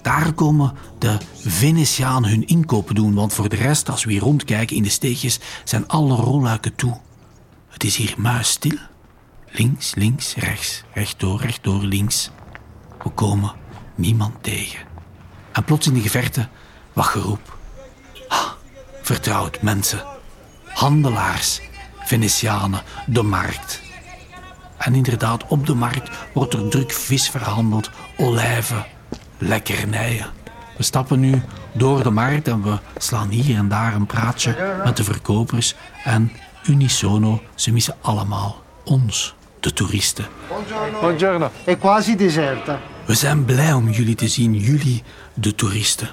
Daar 0.03 0.33
komen 0.33 0.73
de 0.99 1.19
Venetianen 1.35 2.31
hun 2.31 2.47
inkopen 2.47 2.95
doen, 2.95 3.15
want 3.15 3.33
voor 3.33 3.49
de 3.49 3.57
rest, 3.57 3.91
als 3.91 4.05
we 4.05 4.13
hier 4.13 4.21
rondkijken 4.21 4.77
in 4.77 4.83
de 4.83 4.89
steegjes, 4.89 5.41
zijn 5.65 5.89
alle 5.89 6.15
rolluiken 6.15 6.75
toe. 6.75 7.01
Het 7.69 7.85
is 7.85 7.97
hier 7.97 8.15
muisstil. 8.19 8.79
Links, 9.49 9.95
links, 9.95 10.35
rechts, 10.35 10.83
rechtdoor, 10.93 11.41
rechtdoor, 11.41 11.83
links. 11.83 12.31
We 13.03 13.11
komen 13.11 13.53
niemand 13.95 14.43
tegen. 14.43 14.87
En 15.53 15.65
plots 15.65 15.87
in 15.87 15.95
de 15.95 16.01
geverte 16.01 16.49
wat 16.93 17.05
geroep. 17.05 17.59
Vertrouwd 19.03 19.63
mensen. 19.63 20.05
Handelaars, 20.65 21.61
Venetianen, 21.99 22.83
de 23.07 23.23
markt. 23.23 23.84
En 24.85 24.95
inderdaad, 24.95 25.45
op 25.49 25.67
de 25.67 25.75
markt 25.75 26.11
wordt 26.33 26.55
er 26.55 26.69
druk 26.69 26.93
vis 26.93 27.31
verhandeld, 27.31 27.91
olijven, 28.17 28.85
lekkernijen. 29.39 30.27
We 30.77 30.83
stappen 30.83 31.21
nu 31.21 31.43
door 31.73 32.03
de 32.03 32.11
markt 32.11 32.49
en 32.49 32.63
we 32.63 32.79
slaan 32.99 33.29
hier 33.29 33.57
en 33.57 33.69
daar 33.69 33.95
een 33.95 34.07
praatje 34.07 34.57
met 34.85 34.97
de 34.97 35.05
verkopers. 35.05 35.75
En 36.05 36.33
unisono, 36.67 37.43
ze 37.55 37.73
missen 37.73 37.97
allemaal 38.01 38.63
ons, 38.85 39.35
de 39.61 39.73
toeristen. 39.73 40.25
Buongiorno. 41.01 41.51
È 41.65 41.77
quasi 41.79 42.17
deserta. 42.17 42.81
We 43.05 43.15
zijn 43.15 43.45
blij 43.45 43.73
om 43.73 43.91
jullie 43.91 44.15
te 44.15 44.29
zien, 44.29 44.55
jullie, 44.55 45.03
de 45.35 45.55
toeristen. 45.55 46.09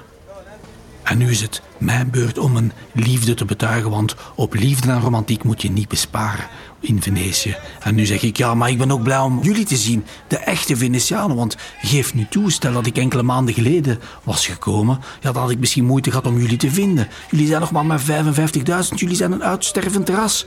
En 1.02 1.18
nu 1.18 1.30
is 1.30 1.40
het 1.40 1.62
mijn 1.78 2.10
beurt 2.10 2.38
om 2.38 2.56
een 2.56 2.72
liefde 2.92 3.34
te 3.34 3.44
betuigen, 3.44 3.90
want 3.90 4.14
op 4.34 4.54
liefde 4.54 4.90
en 4.90 5.00
romantiek 5.00 5.44
moet 5.44 5.62
je 5.62 5.70
niet 5.70 5.88
besparen 5.88 6.44
in 6.80 7.02
Venetië. 7.02 7.56
En 7.80 7.94
nu 7.94 8.06
zeg 8.06 8.22
ik, 8.22 8.36
ja, 8.36 8.54
maar 8.54 8.70
ik 8.70 8.78
ben 8.78 8.90
ook 8.90 9.02
blij 9.02 9.18
om 9.18 9.42
jullie 9.42 9.64
te 9.64 9.76
zien, 9.76 10.04
de 10.28 10.38
echte 10.38 10.76
Venetianen. 10.76 11.36
Want 11.36 11.56
geef 11.82 12.14
nu 12.14 12.26
toe, 12.30 12.50
stel 12.50 12.72
dat 12.72 12.86
ik 12.86 12.96
enkele 12.96 13.22
maanden 13.22 13.54
geleden 13.54 14.00
was 14.22 14.46
gekomen, 14.46 15.00
ja, 15.20 15.32
dan 15.32 15.42
had 15.42 15.50
ik 15.50 15.58
misschien 15.58 15.84
moeite 15.84 16.10
gehad 16.10 16.26
om 16.26 16.38
jullie 16.38 16.56
te 16.56 16.70
vinden. 16.70 17.08
Jullie 17.30 17.46
zijn 17.46 17.60
nog 17.60 17.70
maar 17.70 17.86
met 17.86 18.02
55.000, 18.02 18.94
jullie 18.94 19.16
zijn 19.16 19.32
een 19.32 19.44
uitstervend 19.44 20.08
ras. 20.08 20.46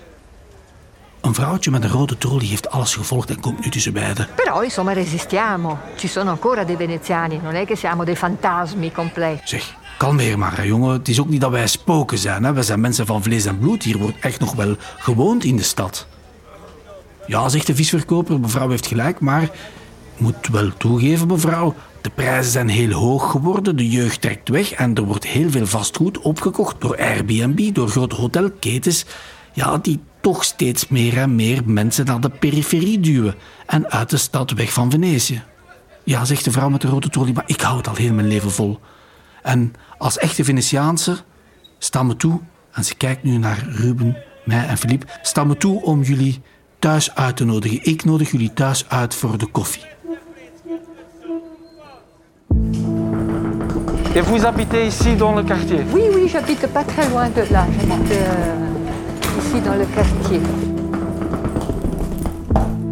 Een 1.25 1.33
vrouwtje 1.33 1.71
met 1.71 1.83
een 1.83 1.89
rode 1.89 2.17
trolley 2.17 2.45
heeft 2.45 2.69
alles 2.69 2.95
gevolgd 2.95 3.29
en 3.29 3.39
komt 3.39 3.63
nu 3.63 3.69
tussen 3.69 3.93
beiden. 3.93 4.27
Però 4.35 4.63
insomma 4.63 4.93
resistiamo, 4.93 5.79
ci 5.95 6.07
sono 6.07 6.29
ancora 6.29 6.63
dei 6.63 6.75
veneziani, 6.75 7.39
non 7.43 7.55
è 7.55 7.65
che 7.65 7.75
siamo 7.75 8.03
dei 8.03 8.15
fantasmi 8.15 8.91
completi. 8.91 9.41
Zeg, 9.43 9.75
kalmeer 9.97 10.37
maar, 10.37 10.57
hè, 10.57 10.63
jongen. 10.63 10.93
Het 10.93 11.07
is 11.07 11.19
ook 11.19 11.29
niet 11.29 11.41
dat 11.41 11.51
wij 11.51 11.67
spoken 11.67 12.17
zijn. 12.17 12.43
Hè. 12.43 12.53
Wij 12.53 12.63
zijn 12.63 12.79
mensen 12.79 13.05
van 13.05 13.23
vlees 13.23 13.45
en 13.45 13.59
bloed. 13.59 13.83
Hier 13.83 13.97
wordt 13.97 14.19
echt 14.19 14.39
nog 14.39 14.53
wel 14.53 14.75
gewoond 14.97 15.43
in 15.43 15.55
de 15.55 15.63
stad. 15.63 16.07
Ja, 17.27 17.49
zegt 17.49 17.67
de 17.67 17.75
visverkoper, 17.75 18.39
mevrouw 18.39 18.69
heeft 18.69 18.87
gelijk, 18.87 19.19
maar 19.19 19.49
moet 20.17 20.47
wel 20.51 20.71
toegeven, 20.77 21.27
mevrouw. 21.27 21.75
De 22.01 22.09
prijzen 22.09 22.51
zijn 22.51 22.67
heel 22.67 22.91
hoog 22.91 23.31
geworden, 23.31 23.75
de 23.75 23.89
jeugd 23.89 24.21
trekt 24.21 24.49
weg 24.49 24.71
en 24.71 24.95
er 24.95 25.03
wordt 25.03 25.27
heel 25.27 25.49
veel 25.49 25.67
vastgoed 25.67 26.19
opgekocht 26.19 26.81
door 26.81 26.97
Airbnb, 26.97 27.73
door 27.73 27.87
grote 27.87 28.15
hotelketens. 28.15 29.05
Ja, 29.53 29.77
die 29.77 29.99
toch 30.25 30.43
steeds 30.43 30.87
meer 30.87 31.17
en 31.17 31.35
meer 31.35 31.61
mensen 31.65 32.05
naar 32.05 32.19
de 32.19 32.29
periferie 32.29 32.99
duwen 32.99 33.35
en 33.65 33.91
uit 33.91 34.09
de 34.09 34.17
stad 34.17 34.51
weg 34.51 34.73
van 34.73 34.91
Venetië. 34.91 35.43
Ja, 36.03 36.25
zegt 36.25 36.43
de 36.43 36.51
vrouw 36.51 36.69
met 36.69 36.81
de 36.81 36.87
rode 36.87 37.09
trolley, 37.09 37.33
maar 37.33 37.43
ik 37.47 37.61
hou 37.61 37.77
het 37.77 37.87
al 37.87 37.95
heel 37.95 38.13
mijn 38.13 38.27
leven 38.27 38.51
vol. 38.51 38.79
En 39.41 39.73
als 39.97 40.17
echte 40.17 40.43
Venetiaanse 40.43 41.17
staan 41.77 42.07
me 42.07 42.15
toe, 42.15 42.39
en 42.71 42.85
ze 42.85 42.95
kijkt 42.95 43.23
nu 43.23 43.37
naar 43.37 43.65
Ruben, 43.69 44.17
mij 44.45 44.67
en 44.67 44.77
Philippe, 44.77 45.05
staan 45.21 45.47
me 45.47 45.57
toe 45.57 45.81
om 45.81 46.01
jullie 46.01 46.41
thuis 46.79 47.15
uit 47.15 47.37
te 47.37 47.45
nodigen. 47.45 47.79
Ik 47.83 48.03
nodig 48.03 48.31
jullie 48.31 48.53
thuis 48.53 48.89
uit 48.89 49.15
voor 49.15 49.37
de 49.37 49.47
koffie. 49.47 49.85
Et 54.13 54.25
vous 54.25 54.43
habitez 54.43 54.87
ici 54.87 55.15
dans 55.15 55.35
le 55.35 55.43
quartier 55.43 55.83
Oui, 55.93 56.01
oui, 56.13 56.29
j'habite 56.29 56.67
pas 56.67 56.85
très 56.85 57.09
loin 57.09 57.29
de 57.33 57.45
là, 57.49 57.67
j'habite 57.77 58.75
ici 59.55 59.63
dans 59.63 59.77
le 59.77 59.85
quartier. 59.85 60.41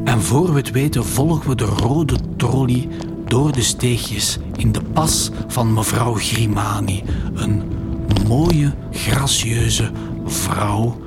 En 0.03 0.21
voor 0.21 0.53
we 0.53 0.59
het 0.59 0.71
weten 0.71 1.05
volgen 1.05 1.49
we 1.49 1.55
de 1.55 1.63
rode 1.63 2.15
trolley 2.37 2.87
door 3.25 3.51
de 3.51 3.61
steegjes 3.61 4.37
in 4.55 4.71
de 4.71 4.81
pas 4.93 5.31
van 5.47 5.73
mevrouw 5.73 6.13
Grimani. 6.13 7.03
Een 7.33 7.63
mooie, 8.27 8.73
gracieuze 8.91 9.91
vrouw. 10.25 10.97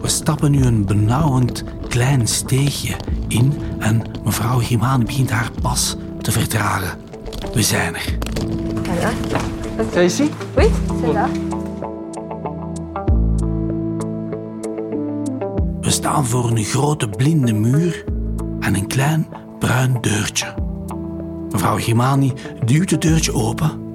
We 0.00 0.08
stappen 0.08 0.50
nu 0.50 0.64
een 0.64 0.84
benauwend 0.84 1.64
klein 1.88 2.26
steegje 2.26 2.94
in 3.28 3.52
en 3.78 4.02
mevrouw 4.24 4.58
Grimani 4.58 5.04
begint 5.04 5.30
haar 5.30 5.50
pas 5.62 5.96
te 6.20 6.32
vertragen. 6.32 6.98
We 7.54 7.62
zijn 7.62 7.94
er. 7.94 8.18
Voilà. 8.82 9.10
Ici 10.04 10.30
Oui, 10.56 10.64
c'est 11.00 11.12
là. 11.12 11.51
Staan 16.02 16.26
voor 16.26 16.50
een 16.50 16.64
grote 16.64 17.08
blinde 17.08 17.52
muur 17.52 18.04
en 18.60 18.74
een 18.74 18.86
klein 18.86 19.26
bruin 19.58 19.98
deurtje. 20.00 20.54
Mevrouw 21.50 21.78
Grimani 21.78 22.32
duwt 22.64 22.90
het 22.90 23.00
deurtje 23.00 23.34
open. 23.34 23.92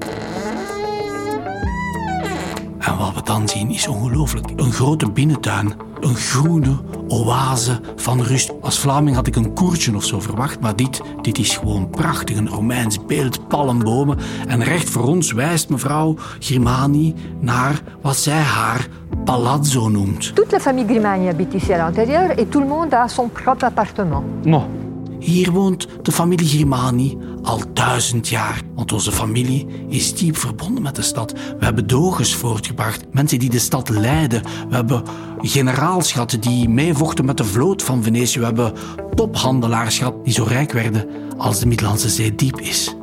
En 2.88 2.98
wat 2.98 3.14
we 3.14 3.22
dan 3.24 3.48
zien 3.48 3.70
is 3.70 3.88
ongelooflijk. 3.88 4.46
Een 4.56 4.72
grote 4.72 5.12
binnentuin. 5.12 5.74
Een 6.00 6.16
groene 6.16 6.78
oase 7.08 7.80
van 7.96 8.22
rust. 8.22 8.52
Als 8.62 8.80
Vlaming 8.80 9.16
had 9.16 9.28
ik 9.28 9.36
een 9.36 9.54
koertje 9.54 9.96
of 9.96 10.04
zo 10.04 10.20
verwacht, 10.20 10.60
maar 10.60 10.76
dit, 10.76 11.02
dit 11.22 11.38
is 11.38 11.58
gewoon 11.58 11.90
prachtig. 11.90 12.38
Een 12.38 12.50
Romeins 12.50 13.06
beeld, 13.06 13.48
palmbomen. 13.48 14.18
En 14.48 14.64
recht 14.64 14.90
voor 14.90 15.04
ons 15.04 15.32
wijst 15.32 15.70
mevrouw 15.70 16.16
Grimani 16.40 17.16
naar 17.40 17.82
wat 18.02 18.16
zij 18.16 18.42
haar 18.42 18.88
palazzo 19.24 19.90
noemt. 19.90 20.36
Toute 20.36 20.52
la 20.52 20.60
famille 20.60 20.88
Grimani 20.88 21.28
habite 21.28 21.56
ici 21.56 21.74
à 21.74 21.78
l'intérieur 21.78 22.40
et 22.40 22.50
tout 22.50 22.64
le 22.64 22.70
monde 22.70 22.96
a 22.96 23.08
son 23.08 23.30
propre 23.30 23.66
appartement. 23.66 24.24
Non. 24.44 24.77
Hier 25.20 25.52
woont 25.52 25.88
de 26.02 26.12
familie 26.12 26.48
Grimani 26.48 27.18
al 27.44 27.62
duizend 27.74 28.28
jaar. 28.28 28.62
Want 28.76 28.92
onze 28.92 29.12
familie 29.12 29.68
is 29.88 30.16
diep 30.16 30.38
verbonden 30.38 30.84
met 30.84 30.96
de 30.96 31.02
stad. 31.02 31.32
We 31.32 31.66
hebben 31.66 31.88
dogers 31.88 32.36
voortgebracht, 32.36 33.06
mensen 33.12 33.40
die 33.40 33.50
de 33.50 33.60
stad 33.60 33.90
leiden. 33.90 34.44
We 34.70 34.76
hebben 34.76 35.04
generaals 35.42 36.12
gehad 36.12 36.38
die 36.40 36.70
meevochten 36.70 37.26
met 37.26 37.38
de 37.38 37.44
vloot 37.44 37.84
van 37.84 38.04
Venetië. 38.04 38.40
We 38.40 38.46
hebben 38.46 38.74
tophandelaars 39.16 39.98
gehad 39.98 40.24
die 40.24 40.34
zo 40.34 40.44
rijk 40.44 40.72
werden 40.72 41.06
als 41.38 41.60
de 41.60 41.68
Middellandse 41.68 42.10
Zee 42.10 42.36
diep 42.36 42.60
is. 42.62 42.96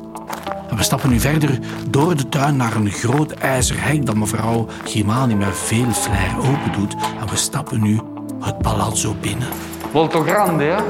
En 0.69 0.77
we 0.77 0.83
stappen 0.83 1.09
nu 1.09 1.19
verder 1.19 1.59
door 1.89 2.15
de 2.15 2.29
tuin 2.29 2.55
naar 2.55 2.75
een 2.75 2.91
groot 2.91 3.31
ijzer 3.31 3.83
hek 3.83 4.05
dat 4.05 4.15
mevrouw 4.15 4.67
Grimani 4.83 5.35
met 5.35 5.57
veel 5.57 5.91
flair 5.91 6.37
open 6.37 6.71
doet. 6.79 6.95
En 7.19 7.29
we 7.29 7.35
stappen 7.35 7.81
nu 7.81 7.99
het 8.39 8.57
palazzo 8.57 9.15
binnen. 9.21 9.47
Molto 9.93 10.21
grande, 10.21 10.63
hè? 10.63 10.83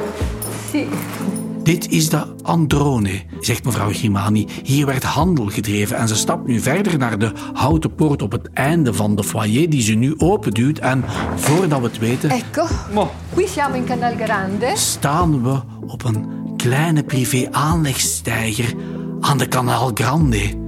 Dit 1.64 1.92
is 1.92 2.10
de 2.10 2.26
Androne, 2.42 3.22
zegt 3.40 3.64
mevrouw 3.66 3.90
Grimani. 3.92 4.48
Hier 4.64 4.86
werd 4.86 5.04
handel 5.04 5.46
gedreven 5.46 5.98
en 5.98 6.08
ze 6.08 6.16
stapt 6.16 6.48
nu 6.48 6.60
verder 6.60 6.98
naar 6.98 7.20
de 7.20 7.32
houten 7.54 7.96
poort 7.96 8.22
op 8.22 8.32
het 8.32 8.50
einde 8.54 8.94
van 8.94 9.16
de 9.16 9.24
foyer 9.24 9.70
die 9.70 9.82
ze 9.82 9.94
nu 9.94 10.14
openduwt. 10.18 10.80
En 10.80 11.04
voordat 11.36 11.80
we 11.80 11.86
het 11.86 12.00
weten, 12.00 12.30
Ecco, 12.30 12.68
Mo. 12.94 13.12
qui 13.34 13.48
siamo 13.48 13.76
in 13.76 13.86
Canal 13.86 14.14
Grande. 14.16 14.72
staan 14.76 15.44
we 15.44 15.60
op 15.88 16.04
een 16.04 16.26
kleine 16.58 17.04
privé-aanlegstijger 17.04 18.74
aan 19.20 19.38
de 19.38 19.48
Canal 19.48 19.92
Grande. 19.94 20.64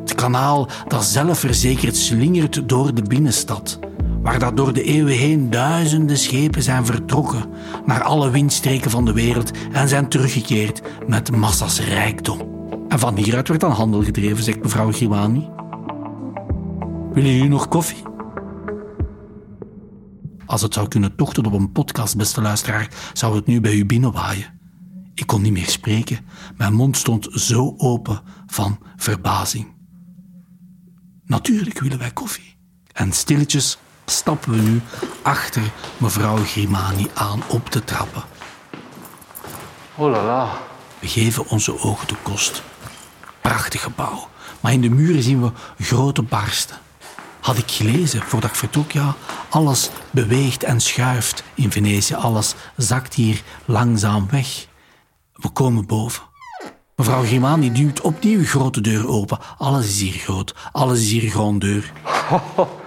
Het 0.00 0.14
kanaal 0.14 0.68
dat 0.88 1.04
zelfverzekerd 1.04 1.96
slingert 1.96 2.68
door 2.68 2.94
de 2.94 3.02
binnenstad. 3.02 3.78
Waar 4.24 4.38
dat 4.38 4.56
door 4.56 4.72
de 4.72 4.82
eeuwen 4.82 5.16
heen 5.16 5.50
duizenden 5.50 6.18
schepen 6.18 6.62
zijn 6.62 6.86
vertrokken 6.86 7.50
naar 7.86 8.02
alle 8.02 8.30
windstreken 8.30 8.90
van 8.90 9.04
de 9.04 9.12
wereld 9.12 9.50
en 9.72 9.88
zijn 9.88 10.08
teruggekeerd 10.08 10.82
met 11.06 11.36
massa's 11.36 11.80
rijkdom. 11.80 12.40
En 12.88 12.98
van 12.98 13.16
hieruit 13.16 13.48
werd 13.48 13.60
dan 13.60 13.70
handel 13.70 14.02
gedreven, 14.02 14.44
zegt 14.44 14.62
mevrouw 14.62 14.92
Grimani. 14.92 15.48
Willen 17.12 17.32
jullie 17.32 17.48
nog 17.48 17.68
koffie? 17.68 18.02
Als 20.46 20.62
het 20.62 20.74
zou 20.74 20.88
kunnen 20.88 21.16
tochten 21.16 21.46
op 21.46 21.52
een 21.52 21.72
podcast, 21.72 22.16
beste 22.16 22.40
luisteraar, 22.40 22.88
zou 23.12 23.36
het 23.36 23.46
nu 23.46 23.60
bij 23.60 23.74
u 23.74 23.86
binnenwaaien. 23.86 24.58
Ik 25.14 25.26
kon 25.26 25.42
niet 25.42 25.52
meer 25.52 25.68
spreken. 25.68 26.18
Mijn 26.56 26.74
mond 26.74 26.96
stond 26.96 27.28
zo 27.30 27.74
open 27.76 28.20
van 28.46 28.78
verbazing. 28.96 29.66
Natuurlijk 31.24 31.80
willen 31.80 31.98
wij 31.98 32.10
koffie. 32.10 32.56
En 32.92 33.12
stilletjes 33.12 33.78
stappen 34.06 34.50
we 34.52 34.60
nu 34.60 34.82
achter 35.22 35.62
mevrouw 35.96 36.36
Grimani 36.36 37.10
aan 37.14 37.42
op 37.48 37.72
de 37.72 37.84
trappen. 37.84 38.22
Oh 39.94 40.10
la 40.10 40.24
la. 40.24 40.48
We 40.98 41.08
geven 41.08 41.48
onze 41.48 41.80
ogen 41.80 42.08
de 42.08 42.16
kost. 42.22 42.62
Prachtig 43.40 43.82
gebouw. 43.82 44.28
Maar 44.60 44.72
in 44.72 44.80
de 44.80 44.88
muren 44.88 45.22
zien 45.22 45.42
we 45.42 45.50
grote 45.84 46.22
barsten. 46.22 46.76
Had 47.40 47.58
ik 47.58 47.70
gelezen 47.70 48.22
voordat 48.22 48.50
ik 48.50 48.56
vertrok, 48.56 48.92
ja, 48.92 49.14
alles 49.48 49.90
beweegt 50.10 50.62
en 50.62 50.80
schuift 50.80 51.42
in 51.54 51.72
Venetië. 51.72 52.14
Alles 52.14 52.54
zakt 52.76 53.14
hier 53.14 53.42
langzaam 53.64 54.28
weg. 54.30 54.66
We 55.32 55.48
komen 55.48 55.86
boven. 55.86 56.22
Mevrouw 56.96 57.22
Grimani 57.22 57.72
duwt 57.72 58.00
opnieuw 58.00 58.44
grote 58.44 58.80
deur 58.80 59.08
open. 59.08 59.38
Alles 59.58 59.86
is 59.86 60.00
hier 60.00 60.12
groot. 60.12 60.54
Alles 60.72 61.00
is 61.00 61.10
hier 61.10 61.30
grondeur. 61.30 61.92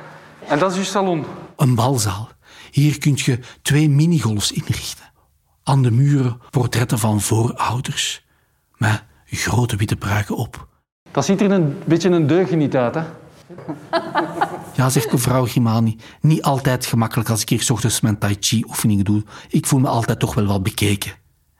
En 0.47 0.59
dat 0.59 0.71
is 0.71 0.77
uw 0.77 0.83
salon. 0.83 1.25
Een 1.55 1.75
balzaal. 1.75 2.29
Hier 2.71 2.99
kun 2.99 3.13
je 3.15 3.39
twee 3.61 3.89
minigolfs 3.89 4.51
inrichten. 4.51 5.05
Aan 5.63 5.81
de 5.81 5.91
muren 5.91 6.41
portretten 6.49 6.99
van 6.99 7.21
voorouders. 7.21 8.25
Met 8.77 9.03
grote 9.25 9.75
witte 9.75 9.95
pruiken 9.95 10.35
op. 10.35 10.67
Dat 11.11 11.25
ziet 11.25 11.41
er 11.41 11.51
een 11.51 11.77
beetje 11.85 12.09
een 12.09 12.27
deugeniet 12.27 12.75
uit, 12.75 12.95
hè? 12.95 13.03
Ja, 14.75 14.89
zegt 14.89 15.11
mevrouw 15.11 15.45
Grimani, 15.45 15.97
niet 16.21 16.41
altijd 16.41 16.85
gemakkelijk 16.85 17.29
als 17.29 17.41
ik 17.41 17.49
hier 17.49 17.61
's 17.61 17.69
ochtends 17.69 18.01
mijn 18.01 18.17
tai 18.17 18.37
chi 18.39 18.63
oefeningen 18.67 19.05
doe. 19.05 19.23
Ik 19.49 19.65
voel 19.65 19.79
me 19.79 19.87
altijd 19.87 20.19
toch 20.19 20.33
wel 20.33 20.45
wat 20.45 20.63
bekeken. 20.63 21.11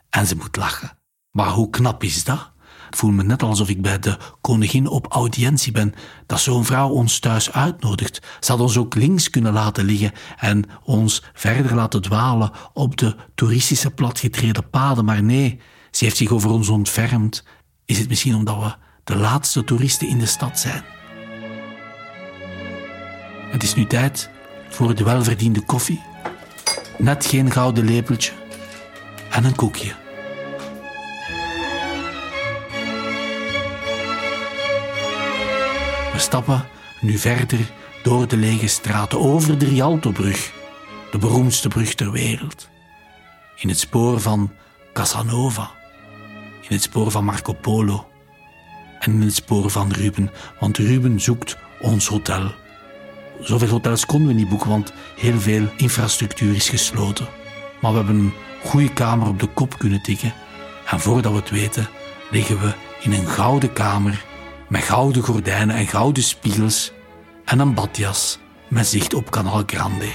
En 0.10 0.26
ze 0.28 0.36
moet 0.36 0.56
lachen. 0.56 0.98
Maar 1.32 1.50
hoe 1.50 1.70
knap 1.70 2.04
is 2.04 2.24
dat? 2.24 2.52
Ik 2.90 2.96
voel 2.96 3.12
me 3.12 3.24
net 3.24 3.44
alsof 3.44 3.70
ik 3.70 3.82
bij 3.82 4.00
de 4.00 4.18
koningin 4.42 4.88
op 4.88 5.06
audiëntie 5.10 5.72
ben, 5.72 5.94
dat 6.26 6.40
zo'n 6.40 6.66
vrouw 6.66 6.90
ons 6.90 7.20
thuis 7.20 7.52
uitnodigt. 7.52 8.22
Ze 8.40 8.52
had 8.52 8.62
ons 8.62 8.78
ook 8.78 8.96
links 8.96 9.30
kunnen 9.30 9.54
laten 9.54 9.86
liggen 9.86 10.12
en 10.38 10.64
ons 10.84 11.24
verder 11.34 11.76
laten 11.76 12.02
dwalen 12.02 12.52
op 12.74 12.98
de 12.98 13.16
toeristische 13.36 13.92
platgetreden 13.92 14.70
paden, 14.70 15.06
maar 15.06 15.24
nee, 15.24 15.60
ze 15.92 16.04
heeft 16.04 16.18
zich 16.18 16.32
over 16.32 16.50
ons 16.50 16.70
ontfermd. 16.70 17.44
Is 17.86 18.00
het 18.00 18.10
misschien 18.10 18.36
omdat 18.36 18.58
we 18.58 18.76
de 19.04 19.16
laatste 19.16 19.64
toeristen 19.64 20.08
in 20.08 20.20
de 20.20 20.26
stad 20.26 20.60
zijn? 20.60 20.84
Het 23.52 23.64
is 23.64 23.76
nu 23.76 23.86
tijd 23.86 24.30
voor 24.70 24.96
de 24.96 25.04
welverdiende 25.04 25.62
koffie. 25.62 26.02
Net 26.98 27.26
geen 27.26 27.52
gouden 27.52 27.86
lepeltje 27.86 28.32
en 29.30 29.44
een 29.44 29.56
koekje. 29.56 30.07
We 36.18 36.24
stappen 36.24 36.66
nu 37.02 37.18
verder 37.18 37.72
door 38.04 38.28
de 38.28 38.38
lege 38.38 38.68
straten 38.68 39.20
over 39.20 39.58
de 39.58 39.66
Rialtobrug, 39.66 40.54
de 41.12 41.18
beroemdste 41.18 41.68
brug 41.68 41.94
ter 41.94 42.12
wereld. 42.12 42.70
In 43.56 43.70
het 43.70 43.80
spoor 43.80 44.20
van 44.20 44.52
Casanova, 44.94 45.72
in 46.62 46.76
het 46.76 46.82
spoor 46.82 47.12
van 47.12 47.26
Marco 47.26 47.54
Polo 47.54 48.08
en 49.00 49.14
in 49.14 49.22
het 49.22 49.36
spoor 49.36 49.70
van 49.70 49.92
Ruben, 49.92 50.32
want 50.60 50.78
Ruben 50.78 51.20
zoekt 51.20 51.58
ons 51.82 52.08
hotel. 52.08 52.52
Zoveel 53.42 53.70
hotels 53.70 54.06
konden 54.06 54.28
we 54.28 54.34
niet 54.34 54.50
boeken, 54.50 54.70
want 54.70 54.94
heel 55.18 55.40
veel 55.40 55.68
infrastructuur 55.76 56.56
is 56.56 56.70
gesloten. 56.70 57.28
Maar 57.82 57.92
we 57.92 57.98
hebben 57.98 58.16
een 58.16 58.34
goede 58.64 58.94
kamer 58.94 59.28
op 59.28 59.40
de 59.40 59.48
kop 59.48 59.78
kunnen 59.78 60.02
tikken. 60.02 60.34
En 60.86 61.00
voordat 61.00 61.32
we 61.32 61.38
het 61.38 61.50
weten, 61.50 61.90
liggen 62.32 62.62
we 62.62 62.74
in 63.02 63.12
een 63.12 63.28
gouden 63.28 63.74
kamer 63.74 64.26
met 64.68 64.84
gouden 64.84 65.24
gordijnen 65.24 65.76
en 65.76 65.88
gouden 65.88 66.24
spiegels 66.24 66.92
en 67.46 67.60
een 67.60 67.74
badjas 67.74 68.40
met 68.70 68.88
zicht 68.88 69.14
op 69.14 69.30
Canal 69.30 69.64
Grande. 69.66 70.12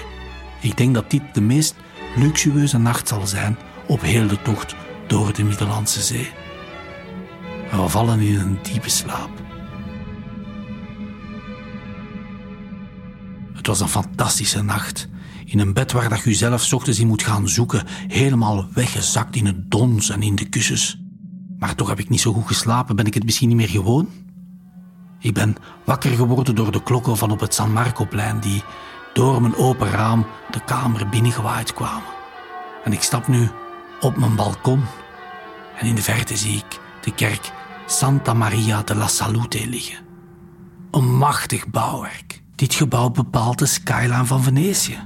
Ik 0.60 0.76
denk 0.76 0.94
dat 0.94 1.10
dit 1.10 1.22
de 1.32 1.40
meest 1.40 1.74
luxueuze 2.16 2.78
nacht 2.78 3.08
zal 3.08 3.26
zijn 3.26 3.56
op 3.86 4.00
heel 4.00 4.26
de 4.26 4.42
tocht 4.42 4.74
door 5.06 5.32
de 5.32 5.44
Middellandse 5.44 6.00
Zee. 6.00 6.30
En 7.70 7.82
we 7.82 7.88
vallen 7.88 8.20
in 8.20 8.38
een 8.38 8.58
diepe 8.62 8.90
slaap. 8.90 9.30
Het 13.52 13.66
was 13.66 13.80
een 13.80 13.88
fantastische 13.88 14.62
nacht. 14.62 15.08
In 15.44 15.58
een 15.58 15.72
bed 15.72 15.92
waar 15.92 16.08
dat 16.08 16.22
je 16.24 16.34
zelf 16.34 16.72
ochtends 16.72 16.98
in 16.98 17.06
moet 17.06 17.22
gaan 17.22 17.48
zoeken, 17.48 17.86
helemaal 18.08 18.66
weggezakt 18.72 19.36
in 19.36 19.46
het 19.46 19.70
dons 19.70 20.10
en 20.10 20.22
in 20.22 20.34
de 20.34 20.48
kussens. 20.48 21.00
Maar 21.58 21.74
toch 21.74 21.88
heb 21.88 21.98
ik 21.98 22.08
niet 22.08 22.20
zo 22.20 22.32
goed 22.32 22.46
geslapen, 22.46 22.96
ben 22.96 23.06
ik 23.06 23.14
het 23.14 23.24
misschien 23.24 23.48
niet 23.48 23.56
meer 23.56 23.68
gewoon? 23.68 24.08
Ik 25.22 25.34
ben 25.34 25.56
wakker 25.84 26.10
geworden 26.10 26.54
door 26.54 26.72
de 26.72 26.82
klokken 26.82 27.16
van 27.16 27.30
op 27.30 27.40
het 27.40 27.54
San 27.54 27.72
Marcoplein 27.72 28.40
die 28.40 28.62
door 29.12 29.40
mijn 29.40 29.56
open 29.56 29.90
raam 29.90 30.26
de 30.50 30.64
kamer 30.64 31.08
binnengewaaid 31.08 31.74
kwamen. 31.74 32.10
En 32.84 32.92
ik 32.92 33.02
stap 33.02 33.28
nu 33.28 33.50
op 34.00 34.16
mijn 34.16 34.36
balkon 34.36 34.82
en 35.78 35.86
in 35.86 35.94
de 35.94 36.02
verte 36.02 36.36
zie 36.36 36.56
ik 36.56 36.80
de 37.00 37.14
kerk 37.14 37.52
Santa 37.86 38.34
Maria 38.34 38.82
de 38.82 38.94
la 38.94 39.06
Salute 39.06 39.68
liggen. 39.68 39.98
Een 40.90 41.16
machtig 41.16 41.68
bouwwerk. 41.68 42.42
Dit 42.54 42.74
gebouw 42.74 43.10
bepaalt 43.10 43.58
de 43.58 43.66
skyline 43.66 44.24
van 44.24 44.42
Venetië. 44.42 44.98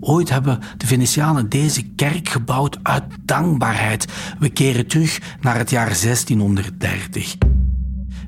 Ooit 0.00 0.28
hebben 0.28 0.60
de 0.76 0.86
Venetianen 0.86 1.48
deze 1.48 1.82
kerk 1.82 2.28
gebouwd 2.28 2.78
uit 2.82 3.04
dankbaarheid. 3.22 4.06
We 4.38 4.48
keren 4.48 4.86
terug 4.86 5.36
naar 5.40 5.56
het 5.56 5.70
jaar 5.70 6.00
1630. 6.00 7.36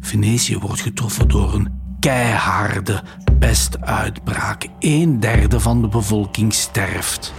Venetië 0.01 0.59
wordt 0.59 0.81
getroffen 0.81 1.29
door 1.29 1.55
een 1.55 1.69
keiharde 2.01 3.03
pestuitbraak. 3.39 4.67
Een 4.79 5.21
derde 5.21 5.61
van 5.61 5.81
de 5.81 5.89
bevolking 5.89 6.55
sterft. 6.55 7.35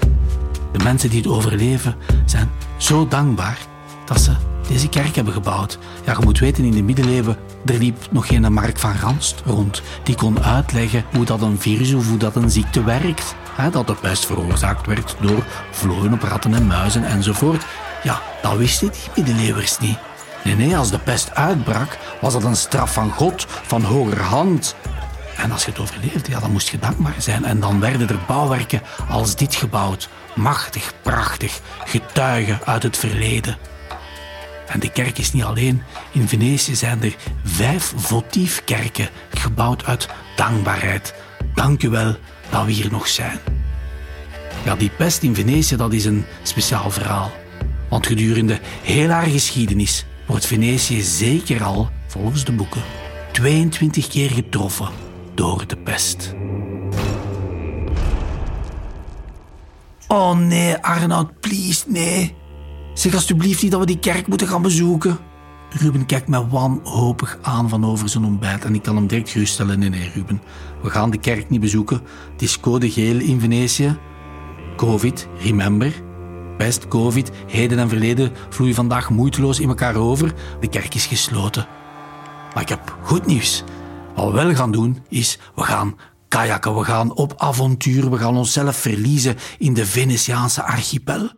De 0.72 0.84
mensen 0.84 1.10
die 1.10 1.22
het 1.22 1.32
overleven 1.32 1.96
zijn 2.26 2.50
zo 2.78 3.08
dankbaar 3.08 3.58
dat 4.06 4.22
ze 4.22 4.32
deze 4.68 4.90
kerk 4.90 5.16
hebben 5.16 5.34
gebouwd. 5.34 5.80
Ja, 6.06 6.16
je 6.20 6.26
moet 6.26 6.40
weten, 6.40 6.64
in 6.64 6.72
de 6.72 6.84
middeleeuwen 6.84 7.38
er 7.66 7.78
liep 7.78 8.08
nog 8.12 8.28
geen 8.28 8.54
Mark 8.54 8.80
van 8.80 8.96
Ranst 8.96 9.42
rond. 9.46 9.82
Die 10.04 10.16
kon 10.16 10.44
uitleggen 10.44 11.04
hoe 11.14 11.26
dat 11.26 11.42
een 11.42 11.60
virus 11.60 11.94
of 11.94 12.08
hoe 12.08 12.18
dat 12.18 12.36
een 12.36 12.52
ziekte 12.52 12.84
werkt. 12.84 13.36
Dat 13.72 13.88
de 13.88 13.96
pest 13.96 14.26
veroorzaakt 14.26 14.86
werd 14.86 15.16
door 15.22 15.46
vlooien 15.72 16.14
op 16.14 16.22
ratten 16.22 16.54
en 16.54 16.68
muizen 16.68 17.04
enzovoort. 17.04 17.66
Ja, 18.04 18.22
dat 18.42 18.58
wisten 18.58 18.92
die 18.92 19.24
middeleeuwers 19.24 19.80
niet. 19.80 19.98
Nee, 20.58 20.78
als 20.78 20.92
de 20.92 21.00
pest 21.00 21.36
uitbrak, 21.36 21.98
was 22.22 22.34
dat 22.34 22.44
een 22.44 22.56
straf 22.56 22.94
van 22.94 23.12
God, 23.12 23.46
van 23.48 23.82
hoger 23.82 24.22
hand. 24.22 24.76
En 25.38 25.52
als 25.52 25.66
je 25.66 25.72
het 25.72 25.80
overleefde, 25.80 26.32
ja, 26.32 26.40
dan 26.40 26.52
moest 26.52 26.70
je 26.70 26.80
dankbaar 26.80 27.16
zijn. 27.18 27.46
En 27.46 27.60
dan 27.60 27.80
werden 27.80 28.10
er 28.10 28.20
bouwwerken 28.28 28.82
als 29.10 29.36
dit 29.36 29.56
gebouwd. 29.56 30.10
Machtig, 30.36 30.94
prachtig, 31.02 31.60
getuigen 31.86 32.60
uit 32.66 32.84
het 32.84 32.98
verleden. 32.98 33.58
En 34.68 34.80
de 34.80 34.92
kerk 34.92 35.18
is 35.18 35.34
niet 35.34 35.44
alleen. 35.44 35.84
In 36.12 36.28
Venetië 36.28 36.76
zijn 36.76 37.04
er 37.04 37.16
vijf 37.44 37.94
votiefkerken 37.96 39.10
gebouwd 39.34 39.86
uit 39.86 40.08
dankbaarheid. 40.36 41.14
Dank 41.54 41.84
u 41.84 41.90
wel 41.90 42.16
dat 42.50 42.66
we 42.66 42.72
hier 42.72 42.92
nog 42.92 43.08
zijn. 43.08 43.40
Ja, 44.64 44.76
die 44.76 44.92
pest 44.98 45.24
in 45.24 45.36
Venetië, 45.36 45.76
dat 45.76 45.94
is 45.94 46.06
een 46.06 46.26
speciaal 46.44 46.92
verhaal. 46.92 47.32
Want 47.90 48.08
gedurende 48.08 48.60
heel 48.82 49.10
haar 49.10 49.28
geschiedenis 49.28 50.06
wordt 50.30 50.46
Venetië 50.46 51.02
zeker 51.02 51.64
al, 51.64 51.90
volgens 52.08 52.46
de 52.46 52.52
boeken, 52.52 52.82
22 53.32 54.08
keer 54.08 54.30
getroffen 54.30 54.88
door 55.34 55.68
de 55.68 55.78
pest. 55.78 56.36
Oh 60.08 60.38
nee, 60.38 60.78
Arnoud, 60.78 61.40
please, 61.40 61.84
nee. 61.88 62.36
Zeg 62.94 63.14
alsjeblieft 63.14 63.62
niet 63.62 63.72
dat 63.72 63.80
we 63.80 63.86
die 63.86 64.00
kerk 64.00 64.28
moeten 64.28 64.48
gaan 64.48 64.62
bezoeken. 64.62 65.18
Ruben 65.70 66.06
kijkt 66.06 66.28
me 66.28 66.48
wanhopig 66.48 67.40
aan 67.42 67.70
van 67.70 67.86
over 67.86 68.10
zijn 68.10 68.24
ontbijt 68.24 68.66
en 68.66 68.76
ik 68.76 68.84
kan 68.84 68.96
hem 68.96 69.08
direct 69.08 69.30
geruststellen. 69.30 69.80
Nee, 69.80 69.90
nee, 69.90 70.12
Ruben, 70.14 70.42
we 70.82 70.90
gaan 70.90 71.10
de 71.10 71.20
kerk 71.20 71.50
niet 71.50 71.62
bezoeken. 71.62 72.02
Het 72.32 72.42
is 72.42 72.60
code 72.60 72.92
geel 72.92 73.20
in 73.20 73.40
Venetië. 73.40 73.98
Covid, 74.76 75.28
remember. 75.42 76.09
Pest, 76.60 76.88
covid, 76.88 77.32
heden 77.48 77.80
en 77.80 77.90
verleden 77.90 78.32
vloeien 78.50 78.76
vandaag 78.76 79.10
moeiteloos 79.10 79.60
in 79.60 79.70
elkaar 79.70 79.96
over. 79.96 80.34
De 80.60 80.70
kerk 80.70 80.96
is 80.96 81.06
gesloten. 81.06 81.68
Maar 82.54 82.64
ik 82.64 82.70
heb 82.70 82.98
goed 83.04 83.26
nieuws. 83.26 83.64
Wat 84.16 84.26
we 84.26 84.32
wel 84.32 84.56
gaan 84.56 84.72
doen, 84.72 85.04
is 85.10 85.40
we 85.56 85.64
gaan 85.64 85.98
kajakken, 86.28 86.76
we 86.76 86.84
gaan 86.84 87.16
op 87.16 87.34
avontuur, 87.38 88.12
we 88.12 88.18
gaan 88.18 88.38
onszelf 88.38 88.76
verliezen 88.76 89.38
in 89.58 89.74
de 89.74 89.86
Venetiaanse 89.86 90.64
archipel. 90.64 91.30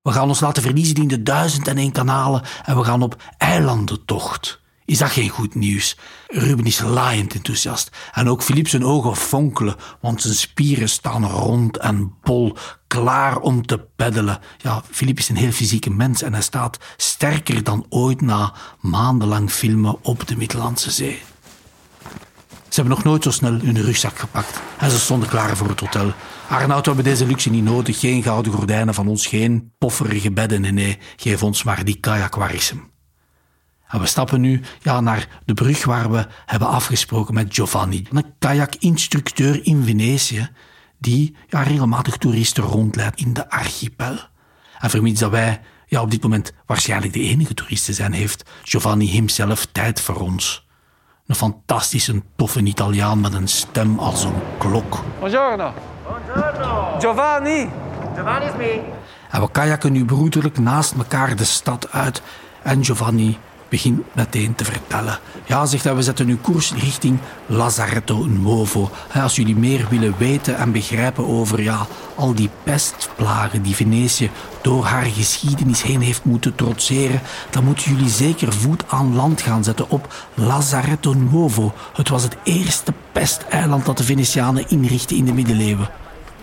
We 0.00 0.12
gaan 0.12 0.28
ons 0.28 0.40
laten 0.40 0.62
verliezen 0.62 0.96
in 0.96 1.08
de 1.08 1.22
duizend 1.22 1.68
en 1.68 1.78
één 1.78 1.92
kanalen 1.92 2.42
en 2.64 2.76
we 2.76 2.84
gaan 2.84 3.02
op 3.02 3.22
eilandentocht. 3.38 4.61
Is 4.92 4.98
dat 4.98 5.10
geen 5.10 5.28
goed 5.28 5.54
nieuws? 5.54 5.96
Ruben 6.26 6.64
is 6.64 6.80
laaiend 6.80 7.34
enthousiast. 7.34 7.90
En 8.12 8.28
ook 8.28 8.42
Philippe 8.42 8.68
zijn 8.68 8.84
ogen 8.84 9.16
fonkelen, 9.16 9.76
want 10.00 10.22
zijn 10.22 10.34
spieren 10.34 10.88
staan 10.88 11.26
rond 11.26 11.78
en 11.78 12.14
bol, 12.22 12.56
klaar 12.86 13.38
om 13.38 13.66
te 13.66 13.86
peddelen. 13.96 14.38
Ja, 14.58 14.82
Philippe 14.90 15.20
is 15.20 15.28
een 15.28 15.36
heel 15.36 15.50
fysieke 15.50 15.90
mens 15.90 16.22
en 16.22 16.32
hij 16.32 16.42
staat 16.42 16.78
sterker 16.96 17.62
dan 17.62 17.86
ooit 17.88 18.20
na 18.20 18.54
maandenlang 18.80 19.50
filmen 19.50 19.96
op 20.02 20.26
de 20.28 20.36
Middellandse 20.36 20.90
Zee. 20.90 21.22
Ze 22.68 22.80
hebben 22.80 22.94
nog 22.94 23.04
nooit 23.04 23.22
zo 23.22 23.30
snel 23.30 23.52
hun 23.52 23.82
rugzak 23.82 24.18
gepakt 24.18 24.60
en 24.78 24.90
ze 24.90 24.98
stonden 24.98 25.28
klaar 25.28 25.56
voor 25.56 25.68
het 25.68 25.80
hotel. 25.80 26.12
Arnoud, 26.48 26.86
we 26.86 26.92
hebben 26.92 27.12
deze 27.12 27.26
luxe 27.26 27.50
niet 27.50 27.64
nodig. 27.64 28.00
Geen 28.00 28.22
gouden 28.22 28.52
gordijnen 28.52 28.94
van 28.94 29.08
ons, 29.08 29.26
geen 29.26 29.72
pofferige 29.78 30.32
bedden. 30.32 30.60
Nee, 30.60 30.72
nee, 30.72 30.98
geef 31.16 31.42
ons 31.42 31.62
maar 31.62 31.84
die 31.84 32.00
kajakwarism. 32.00 32.76
En 33.92 34.00
we 34.00 34.06
stappen 34.06 34.40
nu 34.40 34.60
ja, 34.82 35.00
naar 35.00 35.28
de 35.44 35.54
brug 35.54 35.84
waar 35.84 36.10
we 36.10 36.26
hebben 36.46 36.68
afgesproken 36.68 37.34
met 37.34 37.54
Giovanni, 37.54 38.06
een 38.10 38.24
kajakinstructeur 38.38 39.66
in 39.66 39.84
Venetië, 39.84 40.48
die 40.98 41.36
ja, 41.48 41.62
regelmatig 41.62 42.16
toeristen 42.16 42.62
rondleidt 42.62 43.20
in 43.20 43.32
de 43.32 43.50
archipel. 43.50 44.16
En 44.78 44.90
vermits 44.90 45.20
dat 45.20 45.30
wij 45.30 45.60
ja, 45.86 46.00
op 46.00 46.10
dit 46.10 46.22
moment 46.22 46.52
waarschijnlijk 46.66 47.12
de 47.12 47.20
enige 47.20 47.54
toeristen 47.54 47.94
zijn, 47.94 48.12
heeft 48.12 48.50
Giovanni 48.62 49.12
hemzelf 49.12 49.66
tijd 49.66 50.00
voor 50.00 50.20
ons. 50.20 50.66
Een 51.26 51.34
fantastische, 51.34 52.22
toffe 52.36 52.62
Italiaan 52.62 53.20
met 53.20 53.32
een 53.32 53.48
stem 53.48 53.98
als 53.98 54.24
een 54.24 54.34
klok. 54.58 55.04
Buongiorno. 55.18 55.72
Buongiorno. 56.06 56.96
Giovanni. 56.98 57.70
Giovanni 58.14 58.46
is 58.46 58.56
mee. 58.56 58.80
En 59.30 59.40
we 59.40 59.50
kajakken 59.50 59.92
nu 59.92 60.04
broederlijk 60.04 60.58
naast 60.58 60.92
elkaar 60.92 61.36
de 61.36 61.44
stad 61.44 61.92
uit. 61.92 62.22
En 62.62 62.84
Giovanni 62.84 63.38
begint 63.72 64.02
meteen 64.14 64.54
te 64.54 64.64
vertellen. 64.64 65.18
Ja, 65.44 65.66
zegt 65.66 65.84
hij, 65.84 65.94
we 65.94 66.02
zetten 66.02 66.26
nu 66.26 66.36
koers 66.36 66.72
richting 66.72 67.18
Lazaretto 67.46 68.26
Nuovo. 68.28 68.90
Als 69.14 69.36
jullie 69.36 69.56
meer 69.56 69.86
willen 69.90 70.14
weten 70.18 70.56
en 70.56 70.72
begrijpen 70.72 71.26
over 71.26 71.62
ja, 71.62 71.86
al 72.14 72.34
die 72.34 72.50
pestplagen 72.62 73.62
die 73.62 73.74
Venetië 73.74 74.30
door 74.62 74.84
haar 74.84 75.04
geschiedenis 75.04 75.82
heen 75.82 76.00
heeft 76.00 76.24
moeten 76.24 76.54
trotseren, 76.54 77.20
dan 77.50 77.64
moeten 77.64 77.92
jullie 77.92 78.10
zeker 78.10 78.52
voet 78.52 78.84
aan 78.88 79.14
land 79.14 79.40
gaan 79.40 79.64
zetten 79.64 79.90
op 79.90 80.14
Lazaretto 80.34 81.12
Nuovo. 81.12 81.74
Het 81.92 82.08
was 82.08 82.22
het 82.22 82.36
eerste 82.42 82.92
pesteiland 83.12 83.86
dat 83.86 83.98
de 83.98 84.04
Venetianen 84.04 84.68
inrichtten 84.68 85.16
in 85.16 85.24
de 85.24 85.32
middeleeuwen. 85.32 85.88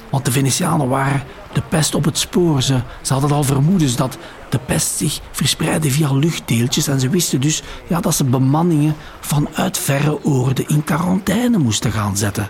Want 0.10 0.26
de 0.26 0.32
Venetianen 0.32 0.88
waren 0.88 1.24
de 1.54 1.62
pest 1.70 1.96
op 1.96 2.06
het 2.06 2.18
spoor. 2.18 2.62
Ze, 2.62 2.80
ze 3.02 3.14
hadden 3.14 3.32
al 3.32 3.44
vermoedens 3.44 3.96
dat 3.96 4.18
de 4.50 4.60
pest 4.66 4.98
zich 4.98 5.20
verspreidde 5.32 5.92
via 5.92 6.14
luchtdeeltjes. 6.14 6.88
En 6.88 7.00
ze 7.00 7.10
wisten 7.10 7.42
dus 7.42 7.64
ja, 7.88 8.00
dat 8.00 8.16
ze 8.16 8.24
bemanningen 8.24 8.96
vanuit 9.20 9.78
verre 9.78 10.24
oorden 10.24 10.68
in 10.68 10.84
quarantaine 10.84 11.58
moesten 11.58 11.92
gaan 11.92 12.18
zetten. 12.18 12.50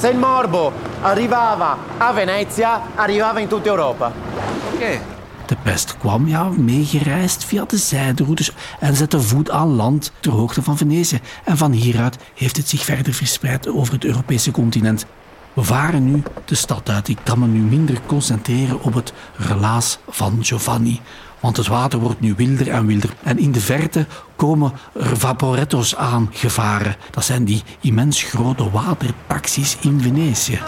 Se 0.00 0.10
il 0.10 0.18
morbo 0.18 0.72
arrivava 1.02 1.78
a 2.00 2.12
Venezia, 2.12 2.82
arrivava 2.94 3.38
in 3.38 3.48
tutta 3.48 3.70
Europa. 3.70 4.12
Oké. 4.74 5.00
De 5.46 5.56
pest 5.62 5.96
kwam 5.96 6.28
ja, 6.28 6.48
meegereisd 6.48 7.44
via 7.44 7.64
de 7.64 7.76
zijderoutes 7.76 8.50
en 8.80 8.96
zette 8.96 9.20
voet 9.20 9.50
aan 9.50 9.74
land 9.74 10.12
ter 10.20 10.32
hoogte 10.32 10.62
van 10.62 10.76
Venetië. 10.76 11.20
En 11.44 11.56
van 11.56 11.72
hieruit 11.72 12.16
heeft 12.34 12.56
het 12.56 12.68
zich 12.68 12.84
verder 12.84 13.12
verspreid 13.12 13.68
over 13.68 13.92
het 13.94 14.04
Europese 14.04 14.50
continent. 14.50 15.06
We 15.54 15.62
varen 15.62 16.04
nu 16.04 16.22
de 16.44 16.54
stad 16.54 16.88
uit. 16.88 17.08
Ik 17.08 17.18
kan 17.22 17.38
me 17.38 17.46
nu 17.46 17.60
minder 17.60 18.00
concentreren 18.06 18.82
op 18.82 18.94
het 18.94 19.12
relaas 19.36 19.98
van 20.08 20.38
Giovanni. 20.40 21.00
Want 21.40 21.56
het 21.56 21.66
water 21.66 21.98
wordt 21.98 22.20
nu 22.20 22.34
wilder 22.36 22.70
en 22.70 22.86
wilder. 22.86 23.10
En 23.22 23.38
in 23.38 23.52
de 23.52 23.60
verte 23.60 24.06
komen 24.36 24.72
er 24.92 25.16
vaporetto's 25.16 25.96
aangevaren. 25.96 26.96
Dat 27.10 27.24
zijn 27.24 27.44
die 27.44 27.62
immens 27.80 28.22
grote 28.22 28.70
watertaxis 28.70 29.76
in 29.80 30.00
Venetië. 30.00 30.60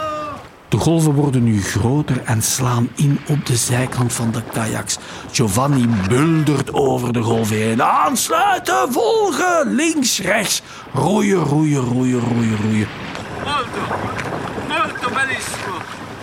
De 0.68 0.76
golven 0.76 1.12
worden 1.12 1.44
nu 1.44 1.62
groter 1.62 2.22
en 2.24 2.42
slaan 2.42 2.88
in 2.94 3.18
op 3.28 3.46
de 3.46 3.56
zijkant 3.56 4.12
van 4.12 4.30
de 4.30 4.42
kajaks. 4.52 4.98
Giovanni 5.30 5.88
buldert 6.08 6.72
over 6.72 7.12
de 7.12 7.22
golven 7.22 7.56
heen. 7.56 7.82
Aansluiten, 7.82 8.92
volgen, 8.92 9.74
links, 9.74 10.20
rechts. 10.20 10.62
Roeien, 10.92 11.38
roeien, 11.38 11.80
roeien, 11.80 12.20
roeien, 12.20 12.56
roeien. 12.62 12.88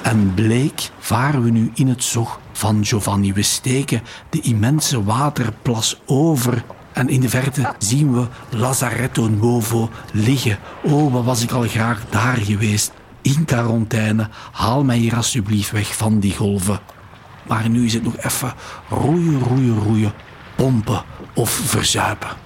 En 0.02 0.34
bleek 0.34 0.90
varen 1.00 1.44
we 1.44 1.50
nu 1.50 1.72
in 1.74 1.88
het 1.88 2.04
zog 2.04 2.40
van 2.52 2.86
Giovanni. 2.86 3.34
We 3.34 3.42
steken 3.42 4.02
de 4.30 4.42
immense 4.42 5.04
waterplas 5.04 6.02
over. 6.06 6.64
En 6.94 7.10
in 7.10 7.20
de 7.20 7.30
verte 7.30 7.74
zien 7.78 8.14
we 8.14 8.28
Lazaretto 8.50 9.28
Nuovo 9.28 9.90
liggen. 10.12 10.60
Oh, 10.84 11.14
wat 11.14 11.24
was 11.24 11.44
ik 11.44 11.52
al 11.52 11.68
graag 11.68 12.02
daar 12.10 12.38
geweest. 12.38 12.92
In 13.22 13.46
quarantaine. 13.46 14.30
Haal 14.52 14.84
mij 14.84 14.98
hier 14.98 15.16
alsjeblieft 15.16 15.72
weg 15.72 15.96
van 15.96 16.20
die 16.20 16.36
golven. 16.36 16.80
Maar 17.48 17.70
nu 17.70 17.86
is 17.86 17.94
het 17.94 18.04
nog 18.04 18.18
even 18.18 18.54
roeien, 18.90 19.40
roeien, 19.40 19.80
roeien. 19.80 20.14
Pompen 20.56 21.04
of 21.34 21.50
verzuipen. 21.50 22.43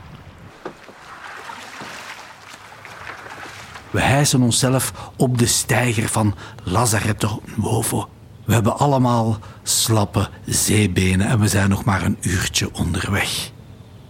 We 3.97 4.03
hijsen 4.03 4.41
onszelf 4.41 4.93
op 5.15 5.37
de 5.37 5.45
steiger 5.45 6.07
van 6.07 6.35
Lazaretto 6.63 7.41
Nuovo. 7.55 8.09
We 8.45 8.53
hebben 8.53 8.77
allemaal 8.77 9.37
slappe 9.63 10.29
zeebenen 10.45 11.27
en 11.27 11.39
we 11.39 11.47
zijn 11.47 11.69
nog 11.69 11.83
maar 11.83 12.03
een 12.03 12.17
uurtje 12.21 12.73
onderweg. 12.73 13.51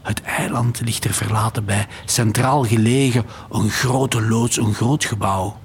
Het 0.02 0.22
eiland 0.22 0.82
ligt 0.82 1.06
er 1.06 1.14
verlaten 1.14 1.66
bij, 1.66 1.88
centraal 2.06 2.64
gelegen, 2.64 3.26
een 3.52 3.70
grote 3.70 4.22
loods, 4.22 4.58
een 4.58 4.74
groot 4.74 5.06
gebouw. 5.06 5.60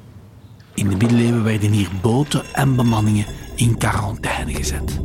In 0.74 0.88
de 0.88 0.96
middeleeuwen 0.96 1.44
werden 1.44 1.70
hier 1.70 1.90
boten 2.00 2.42
en 2.52 2.76
bemanningen 2.76 3.26
in 3.54 3.78
quarantaine 3.78 4.54
gezet. 4.54 5.00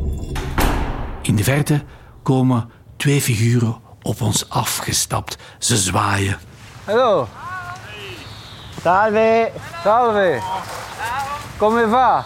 In 1.22 1.36
de 1.36 1.44
verte 1.44 1.84
komen 2.22 2.70
twee 2.96 3.20
figuren 3.20 3.76
op 4.02 4.20
ons 4.20 4.48
afgestapt. 4.48 5.36
Ze 5.58 5.76
zwaaien. 5.76 6.38
Hallo. 6.84 7.28
Salve! 8.88 9.52
Salve. 9.82 10.40
Come 11.58 11.88
va? 11.88 12.24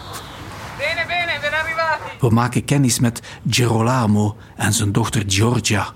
Bene, 0.77 1.05
bene, 1.07 1.39
ben 1.41 1.53
arrivati. 1.53 2.17
We 2.19 2.29
maken 2.29 2.65
kennis 2.65 2.99
met 2.99 3.21
Gerolamo 3.49 4.35
en 4.55 4.73
zijn 4.73 4.91
dochter 4.91 5.23
Giorgia. 5.27 5.87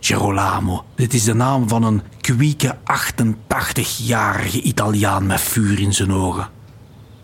Gerolamo, 0.00 0.84
dit 0.94 1.14
is 1.14 1.24
de 1.24 1.34
naam 1.34 1.68
van 1.68 1.82
een 1.82 2.02
kwieke 2.20 2.76
88-jarige 2.76 4.60
Italiaan 4.60 5.26
met 5.26 5.40
vuur 5.40 5.80
in 5.80 5.92
zijn 5.92 6.12
ogen. 6.12 6.48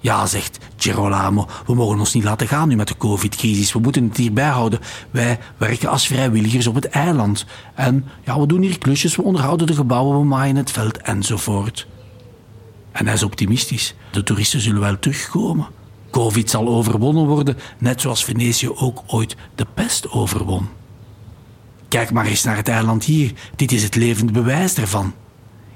Ja, 0.01 0.27
zegt 0.27 0.59
Gerolamo, 0.77 1.47
we 1.67 1.75
mogen 1.75 1.99
ons 1.99 2.15
niet 2.15 2.25
laten 2.25 2.49
gaan 2.49 2.69
nu 2.69 2.77
met 2.77 2.89
de 2.89 2.97
covid-crisis. 2.97 3.73
We 3.73 3.79
moeten 3.79 4.09
het 4.09 4.17
hierbij 4.17 4.49
houden. 4.49 4.81
Wij 5.11 5.39
werken 5.57 5.89
als 5.89 6.07
vrijwilligers 6.07 6.67
op 6.67 6.75
het 6.75 6.89
eiland. 6.89 7.47
En 7.75 8.07
ja, 8.25 8.41
we 8.41 8.47
doen 8.47 8.63
hier 8.63 8.79
klusjes, 8.79 9.17
we 9.17 9.23
onderhouden 9.23 9.67
de 9.67 9.75
gebouwen, 9.75 10.19
we 10.19 10.25
maaien 10.25 10.57
het 10.57 10.71
veld 10.71 10.99
enzovoort. 10.99 11.87
En 12.93 13.05
hij 13.05 13.15
is 13.15 13.23
optimistisch. 13.23 13.95
De 14.11 14.23
toeristen 14.23 14.61
zullen 14.61 14.81
wel 14.81 14.99
terugkomen. 14.99 15.67
Covid 16.11 16.51
zal 16.51 16.69
overwonnen 16.69 17.27
worden, 17.27 17.57
net 17.79 18.01
zoals 18.01 18.25
Venetië 18.25 18.71
ook 18.71 19.03
ooit 19.07 19.37
de 19.55 19.67
pest 19.75 20.11
overwon. 20.11 20.69
Kijk 21.89 22.11
maar 22.11 22.27
eens 22.27 22.45
naar 22.45 22.57
het 22.57 22.69
eiland 22.69 23.05
hier. 23.05 23.33
Dit 23.57 23.73
is 23.73 23.83
het 23.83 23.95
levende 23.95 24.33
bewijs 24.33 24.75
ervan. 24.75 25.15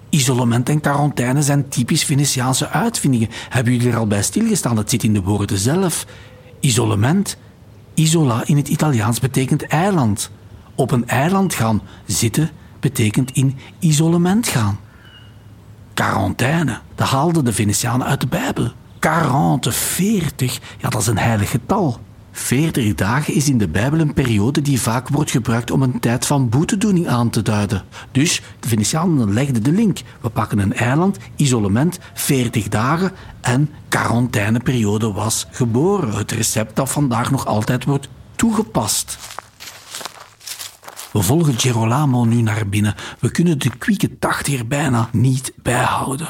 Isolement 0.09 0.69
en 0.69 0.81
quarantaine 0.81 1.43
zijn 1.43 1.69
typisch 1.69 2.05
Venetiaanse 2.05 2.69
uitvindingen. 2.69 3.29
Hebben 3.49 3.73
jullie 3.73 3.91
er 3.91 3.97
al 3.97 4.07
bij 4.07 4.23
stilgestaan? 4.23 4.77
Het 4.77 4.91
zit 4.91 5.03
in 5.03 5.13
de 5.13 5.23
woorden 5.23 5.59
zelf. 5.59 6.07
Isolement, 6.61 7.37
isola 7.95 8.43
in 8.47 8.57
het 8.57 8.69
Italiaans 8.69 9.21
betekent 9.21 9.67
eiland. 9.67 10.31
Op 10.75 10.91
een 10.91 11.09
eiland 11.09 11.55
gaan 11.55 11.83
zitten 12.07 12.51
betekent 12.81 13.31
in 13.31 13.59
isolement 13.79 14.49
gaan. 14.49 14.79
Quarantaine, 15.95 16.79
dat 16.95 17.09
haalden 17.09 17.45
de 17.45 17.53
Venetianen 17.53 18.07
uit 18.07 18.21
de 18.21 18.27
Bijbel. 18.27 18.73
40, 19.01 19.75
40, 19.75 20.61
ja 20.79 20.89
dat 20.89 21.01
is 21.01 21.07
een 21.07 21.19
heilig 21.19 21.51
getal. 21.51 22.01
40 22.33 22.95
dagen 22.95 23.35
is 23.35 23.49
in 23.49 23.59
de 23.59 23.69
Bijbel 23.69 24.01
een 24.01 24.15
periode 24.15 24.63
die 24.63 24.81
vaak 24.81 25.09
wordt 25.09 25.31
gebruikt 25.31 25.71
om 25.71 25.83
een 25.83 26.01
tijd 26.01 26.27
van 26.27 26.49
boetedoening 26.49 27.09
aan 27.09 27.31
te 27.31 27.43
duiden. 27.43 27.83
Dus 28.11 28.43
de 28.61 28.69
Venetianen 28.69 29.33
legden 29.33 29.63
de 29.63 29.73
link. 29.73 29.99
We 30.21 30.29
pakken 30.29 30.59
een 30.59 30.75
eiland, 30.75 31.19
isolement, 31.37 31.99
40 32.15 32.69
dagen 32.69 33.13
en 33.41 33.71
quarantaineperiode 33.89 35.13
was 35.13 35.47
geboren. 35.51 36.15
Het 36.15 36.33
recept 36.33 36.77
dat 36.77 36.91
vandaag 36.91 37.31
nog 37.31 37.47
altijd 37.47 37.85
wordt 37.85 38.09
toegepast. 38.37 39.19
We 41.13 41.23
volgen 41.23 41.59
Gerolamo 41.59 42.25
nu 42.25 42.43
naar 42.43 42.69
binnen. 42.69 42.95
We 43.19 43.31
kunnen 43.31 43.59
de 43.59 43.77
kwieke 43.77 44.19
tachtiger 44.19 44.67
bijna 44.67 45.09
niet 45.13 45.53
bijhouden. 45.63 46.29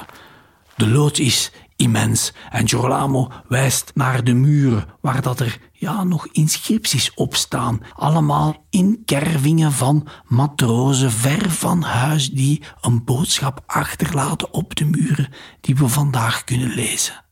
De 0.77 0.89
loods 0.89 1.21
is 1.21 1.53
immens 1.77 2.33
en 2.51 2.69
Gerolamo 2.69 3.31
wijst 3.49 3.91
naar 3.95 4.25
de 4.25 4.33
muren 4.33 4.87
waar 5.01 5.23
dat 5.23 5.41
er 5.41 5.59
ja, 5.73 6.05
nog 6.05 6.27
inscripties 6.27 7.15
op 7.15 7.35
staan. 7.35 7.81
Allemaal 7.93 8.67
inkervingen 8.71 9.73
van 9.73 10.09
matrozen 10.27 11.13
ver 11.13 11.51
van 11.51 11.83
huis 11.83 12.31
die 12.31 12.63
een 12.81 13.05
boodschap 13.05 13.63
achterlaten 13.67 14.53
op 14.53 14.75
de 14.75 14.85
muren 14.85 15.29
die 15.61 15.75
we 15.75 15.89
vandaag 15.89 16.45
kunnen 16.45 16.75
lezen. 16.75 17.25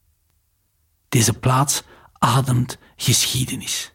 Deze 1.09 1.33
plaats 1.33 1.83
ademt 2.19 2.79
geschiedenis. 2.97 3.95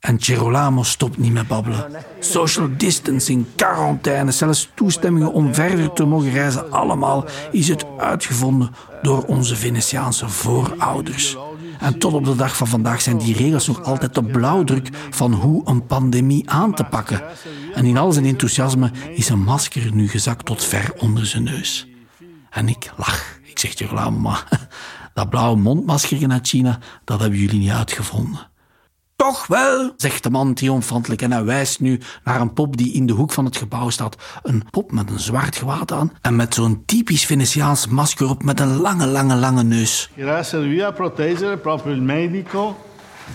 En 0.00 0.22
Gerolamo 0.22 0.82
stopt 0.82 1.18
niet 1.18 1.32
met 1.32 1.48
babbelen. 1.48 1.90
Social 2.20 2.68
distancing, 2.76 3.46
quarantaine, 3.56 4.30
zelfs 4.30 4.68
toestemmingen 4.74 5.32
om 5.32 5.54
verder 5.54 5.92
te 5.92 6.04
mogen 6.04 6.30
reizen, 6.30 6.72
allemaal 6.72 7.24
is 7.52 7.68
het 7.68 7.84
uitgevonden 7.98 8.70
door 9.02 9.24
onze 9.24 9.56
Venetiaanse 9.56 10.28
voorouders. 10.28 11.36
En 11.80 11.98
tot 11.98 12.12
op 12.12 12.24
de 12.24 12.36
dag 12.36 12.56
van 12.56 12.66
vandaag 12.66 13.00
zijn 13.00 13.18
die 13.18 13.36
regels 13.36 13.66
nog 13.66 13.82
altijd 13.82 14.14
de 14.14 14.24
blauwdruk 14.24 14.88
van 15.10 15.32
hoe 15.32 15.68
een 15.68 15.86
pandemie 15.86 16.50
aan 16.50 16.74
te 16.74 16.84
pakken. 16.84 17.22
En 17.74 17.84
in 17.84 17.96
al 17.96 18.12
zijn 18.12 18.26
enthousiasme 18.26 18.90
is 19.14 19.28
een 19.28 19.42
masker 19.42 19.94
nu 19.94 20.08
gezakt 20.08 20.44
tot 20.44 20.64
ver 20.64 20.92
onder 20.98 21.26
zijn 21.26 21.42
neus. 21.42 21.88
En 22.50 22.68
ik 22.68 22.92
lach. 22.96 23.38
Ik 23.42 23.58
zeg 23.58 23.76
Gerolamo, 23.76 24.18
maar 24.18 24.68
dat 25.14 25.30
blauwe 25.30 25.56
mondmasker 25.56 26.30
uit 26.30 26.48
China, 26.48 26.78
dat 27.04 27.20
hebben 27.20 27.38
jullie 27.38 27.58
niet 27.58 27.70
uitgevonden. 27.70 28.49
Toch 29.20 29.46
wel, 29.46 29.92
zegt 29.96 30.22
de 30.22 30.30
man 30.30 30.54
triomfantelijk 30.54 31.22
en 31.22 31.32
hij 31.32 31.44
wijst 31.44 31.80
nu 31.80 32.00
naar 32.24 32.40
een 32.40 32.52
pop 32.52 32.76
die 32.76 32.92
in 32.92 33.06
de 33.06 33.12
hoek 33.12 33.32
van 33.32 33.44
het 33.44 33.56
gebouw 33.56 33.90
staat. 33.90 34.16
Een 34.42 34.62
pop 34.70 34.92
met 34.92 35.10
een 35.10 35.18
zwart 35.18 35.56
gewaad 35.56 35.92
aan 35.92 36.12
en 36.20 36.36
met 36.36 36.54
zo'n 36.54 36.82
typisch 36.86 37.26
Venetiaans 37.26 37.86
masker 37.86 38.28
op 38.28 38.42
met 38.42 38.60
een 38.60 38.76
lange, 38.76 39.06
lange, 39.06 39.34
lange 39.34 39.62
neus. 39.62 40.10
Che 40.16 40.42
serviva 40.42 40.86
a 40.86 40.90
proteggere 40.90 41.56
proprio 41.56 41.94
il 41.94 42.02
medico. 42.02 42.76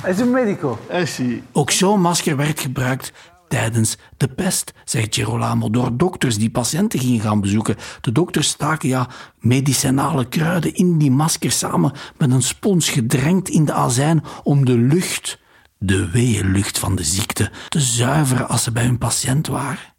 Is 0.05 0.19
een 0.19 0.31
medico? 0.31 0.79
Eh 0.87 1.05
sì. 1.05 1.43
Ook 1.51 1.71
zo'n 1.71 2.01
masker 2.01 2.35
werd 2.35 2.59
gebruikt 2.59 3.11
tijdens 3.47 3.97
de 4.17 4.27
pest, 4.27 4.73
zegt 4.83 5.15
Gerolamo, 5.15 5.69
door 5.69 5.97
dokters 5.97 6.37
die 6.37 6.49
patiënten 6.49 6.99
gingen 6.99 7.21
gaan 7.21 7.41
bezoeken. 7.41 7.75
De 8.01 8.11
dokters 8.11 8.47
staken 8.47 8.89
ja 8.89 9.07
medicinale 9.39 10.27
kruiden 10.27 10.73
in 10.73 10.97
die 10.97 11.11
masker 11.11 11.51
samen 11.51 11.91
met 12.17 12.31
een 12.31 12.41
spons 12.41 12.89
gedrenkt 12.89 13.49
in 13.49 13.65
de 13.65 13.73
azijn 13.73 14.23
om 14.43 14.65
de 14.65 14.77
lucht 14.77 15.43
de 15.77 16.09
weeënlucht 16.09 16.79
van 16.79 16.95
de 16.95 17.03
ziekte 17.03 17.51
te 17.69 17.79
zuiveren 17.79 18.49
als 18.49 18.63
ze 18.63 18.71
bij 18.71 18.83
hun 18.83 18.97
patiënt 18.97 19.47
waren. 19.47 19.93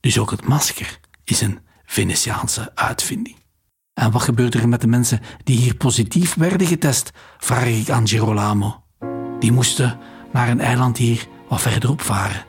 Dus 0.00 0.18
ook 0.18 0.30
het 0.30 0.46
masker 0.46 1.00
is 1.24 1.40
een 1.40 1.58
Venetiaanse 1.84 2.70
uitvinding. 2.74 3.36
En 3.94 4.10
wat 4.10 4.22
gebeurt 4.22 4.54
er 4.54 4.68
met 4.68 4.80
de 4.80 4.86
mensen 4.86 5.20
die 5.44 5.58
hier 5.58 5.74
positief 5.74 6.34
werden 6.34 6.66
getest, 6.66 7.10
vraag 7.38 7.66
ik 7.66 7.90
aan 7.90 8.08
Girolamo. 8.08 8.84
Die 9.38 9.52
moesten 9.52 9.98
naar 10.32 10.48
een 10.48 10.60
eiland 10.60 10.96
hier 10.96 11.26
wat 11.48 11.60
verderop 11.60 12.00
varen, 12.00 12.44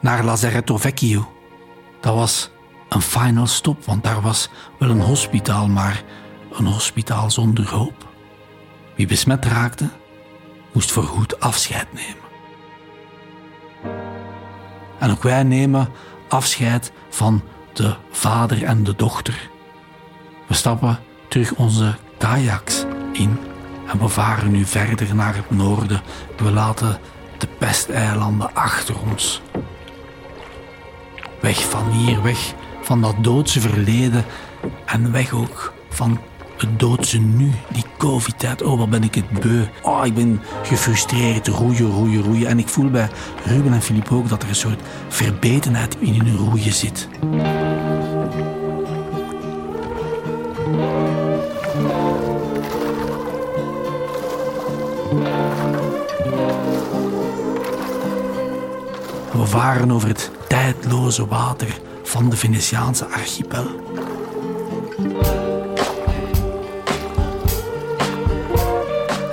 naar 0.00 0.24
Lazaretto 0.24 0.76
Vecchio. 0.76 1.32
Dat 2.00 2.14
was 2.14 2.50
een 2.88 3.02
final 3.02 3.46
stop, 3.46 3.84
want 3.84 4.02
daar 4.04 4.20
was 4.20 4.48
wel 4.78 4.90
een 4.90 5.00
hospitaal, 5.00 5.68
maar 5.68 6.04
een 6.52 6.66
hospitaal 6.66 7.30
zonder 7.30 7.68
hoop. 7.68 8.08
Wie 8.96 9.06
besmet 9.06 9.44
raakte, 9.44 9.90
moest 10.72 10.92
voorgoed 10.92 11.40
afscheid 11.40 11.86
nemen. 11.92 12.28
En 14.98 15.10
ook 15.10 15.22
wij 15.22 15.42
nemen 15.42 15.88
afscheid 16.28 16.92
van 17.08 17.42
de 17.72 17.94
vader 18.10 18.64
en 18.64 18.84
de 18.84 18.96
dochter. 18.96 19.50
We 20.46 20.54
stappen 20.54 20.98
terug 21.28 21.54
onze 21.54 21.94
kajaks 22.18 22.84
in 23.12 23.38
en 23.86 23.98
we 23.98 24.08
varen 24.08 24.50
nu 24.50 24.64
verder 24.64 25.14
naar 25.14 25.36
het 25.36 25.50
noorden. 25.50 26.00
We 26.36 26.50
laten 26.50 26.98
de 27.38 27.46
pesteilanden 27.46 28.54
achter 28.54 28.94
ons. 29.10 29.42
Weg 31.40 31.68
van 31.68 31.90
hier, 31.90 32.22
weg 32.22 32.54
van 32.82 33.00
dat 33.00 33.24
doodse 33.24 33.60
verleden 33.60 34.24
en 34.86 35.12
weg 35.12 35.32
ook 35.32 35.72
van 35.88 36.20
het 36.60 36.78
doodse 36.78 37.18
nu, 37.18 37.50
die 37.72 37.84
covid-tijd. 37.98 38.62
Oh, 38.62 38.78
wat 38.78 38.90
ben 38.90 39.02
ik 39.02 39.14
het 39.14 39.30
beu. 39.30 39.64
Oh, 39.82 40.06
ik 40.06 40.14
ben 40.14 40.40
gefrustreerd. 40.62 41.46
Roeien, 41.46 41.90
roeien, 41.90 42.22
roeien. 42.22 42.48
En 42.48 42.58
ik 42.58 42.68
voel 42.68 42.90
bij 42.90 43.08
Ruben 43.44 43.72
en 43.72 43.82
Filip 43.82 44.12
ook 44.12 44.28
dat 44.28 44.42
er 44.42 44.48
een 44.48 44.54
soort 44.54 44.80
verbetenheid 45.08 45.96
in 45.98 46.14
hun 46.14 46.36
roeien 46.36 46.72
zit. 46.72 47.08
We 59.32 59.46
varen 59.46 59.90
over 59.90 60.08
het 60.08 60.30
tijdloze 60.48 61.26
water 61.26 61.80
van 62.02 62.30
de 62.30 62.36
Venetiaanse 62.36 63.06
archipel. 63.06 63.89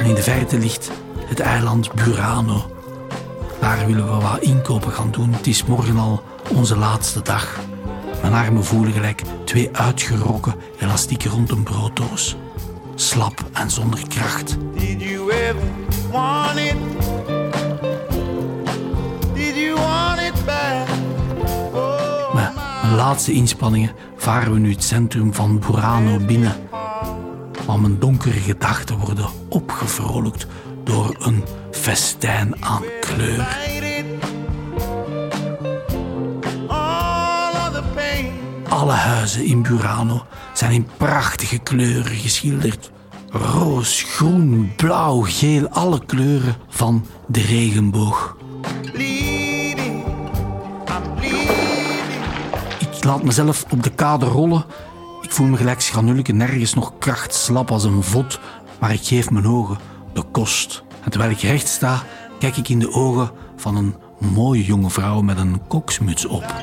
In 0.08 0.16
de 0.16 0.22
verte 0.22 0.58
ligt 0.58 0.92
het 1.26 1.40
eiland 1.40 1.94
Burano. 1.94 2.72
Daar 3.60 3.86
willen 3.86 4.06
we 4.06 4.26
wat 4.26 4.40
inkopen 4.40 4.92
gaan 4.92 5.12
doen. 5.12 5.34
Het 5.34 5.48
is 5.48 5.66
morgen 5.66 5.98
al 5.98 6.24
onze 6.56 6.78
laatste 6.78 7.22
dag. 7.22 7.60
Mijn 8.22 8.34
armen 8.34 8.64
voelen 8.64 8.94
gelijk 8.94 9.22
twee 9.44 9.70
uitgerokken 9.72 10.56
elastieken 10.80 11.32
rond 11.32 11.52
een 11.52 11.64
brooddoos. 11.64 12.36
Slap 12.96 13.44
en 13.54 13.72
zonder 13.72 14.00
kracht. 14.08 14.58
Did 14.74 15.02
you 15.02 15.32
ever 15.32 15.62
want 16.12 16.58
it? 16.58 16.76
Did 19.34 19.56
you 19.56 19.74
want 19.74 20.20
it 20.20 20.46
back? 20.46 20.88
Met 22.34 22.56
mijn 22.82 22.96
laatste 22.96 23.32
inspanningen 23.32 23.92
varen 24.18 24.54
we 24.54 24.60
nu 24.60 24.72
het 24.72 24.84
centrum 24.84 25.34
van 25.34 25.60
Burano 25.60 26.18
binnen. 26.26 26.67
Maar 27.68 27.80
mijn 27.80 28.00
donkere 28.00 28.40
gedachten 28.40 28.98
worden 28.98 29.30
opgevrolijkt 29.50 30.48
door 30.84 31.16
een 31.20 31.44
festijn 31.72 32.66
aan 32.66 32.84
kleur. 33.02 33.58
Alle 38.70 38.92
huizen 38.92 39.46
in 39.46 39.62
Burano 39.62 40.26
zijn 40.54 40.72
in 40.72 40.88
prachtige 40.98 41.58
kleuren 41.58 42.16
geschilderd. 42.16 42.92
Roos, 43.30 44.04
groen, 44.04 44.72
blauw, 44.76 45.22
geel, 45.22 45.68
alle 45.70 46.06
kleuren 46.06 46.56
van 46.70 47.06
de 47.28 47.42
regenboog. 47.42 48.38
Ik 52.80 53.04
laat 53.04 53.24
mezelf 53.24 53.66
op 53.70 53.84
de 53.84 53.90
kade 53.90 54.26
rollen. 54.26 54.66
Voel 55.38 55.48
me 55.48 55.58
gelijk 55.58 55.82
schranulke, 55.82 56.32
nergens 56.32 56.74
nog 56.74 56.94
kracht, 57.00 57.34
slap 57.34 57.72
als 57.72 57.84
een 57.84 58.04
vod. 58.04 58.40
Maar 58.80 58.94
ik 58.94 59.02
geef 59.04 59.30
mijn 59.30 59.48
ogen 59.48 59.78
de 60.14 60.24
kost. 60.24 60.84
En 61.04 61.10
terwijl 61.12 61.32
ik 61.32 61.40
recht 61.40 61.68
sta, 61.68 62.04
kijk 62.40 62.58
ik 62.58 62.70
in 62.70 62.80
de 62.80 62.92
ogen 62.92 63.32
van 63.56 63.76
een 63.76 63.96
mooie 64.18 64.64
jonge 64.64 64.90
vrouw 64.90 65.22
met 65.22 65.38
een 65.38 65.68
koksmuts 65.68 66.26
op. 66.26 66.56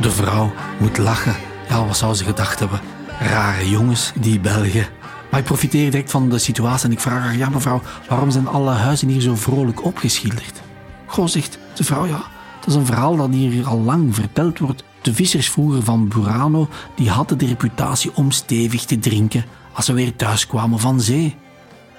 De 0.00 0.10
vrouw 0.10 0.52
moet 0.78 0.98
lachen. 0.98 1.36
Ja, 1.68 1.86
wat 1.86 1.96
zou 1.96 2.14
ze 2.14 2.24
gedacht 2.24 2.58
hebben? 2.58 2.80
Rare 3.20 3.70
jongens, 3.70 4.12
die 4.20 4.40
Belgen. 4.40 4.86
Maar 5.30 5.40
ik 5.40 5.46
profiteer 5.46 5.90
direct 5.90 6.10
van 6.10 6.28
de 6.28 6.38
situatie 6.38 6.86
en 6.86 6.92
ik 6.92 7.00
vraag 7.00 7.22
haar... 7.22 7.36
Ja, 7.36 7.48
mevrouw, 7.48 7.82
waarom 8.08 8.30
zijn 8.30 8.48
alle 8.48 8.72
huizen 8.72 9.08
hier 9.08 9.20
zo 9.20 9.34
vrolijk 9.34 9.84
opgeschilderd? 9.84 10.62
Goh, 11.06 11.26
zegt 11.26 11.58
de 11.74 11.84
vrouw, 11.84 12.06
ja... 12.06 12.35
Dat 12.66 12.74
is 12.74 12.80
een 12.80 12.86
verhaal 12.86 13.16
dat 13.16 13.30
hier 13.30 13.66
al 13.66 13.80
lang 13.80 14.14
verteld 14.14 14.58
wordt. 14.58 14.84
De 15.02 15.14
vissers 15.14 15.50
vroeger 15.50 15.82
van 15.82 16.08
Burano 16.08 16.68
die 16.94 17.10
hadden 17.10 17.38
de 17.38 17.46
reputatie 17.46 18.10
om 18.14 18.30
stevig 18.30 18.84
te 18.84 18.98
drinken 18.98 19.44
als 19.72 19.84
ze 19.84 19.92
weer 19.92 20.16
thuis 20.16 20.46
kwamen 20.46 20.78
van 20.78 21.00
zee. 21.00 21.36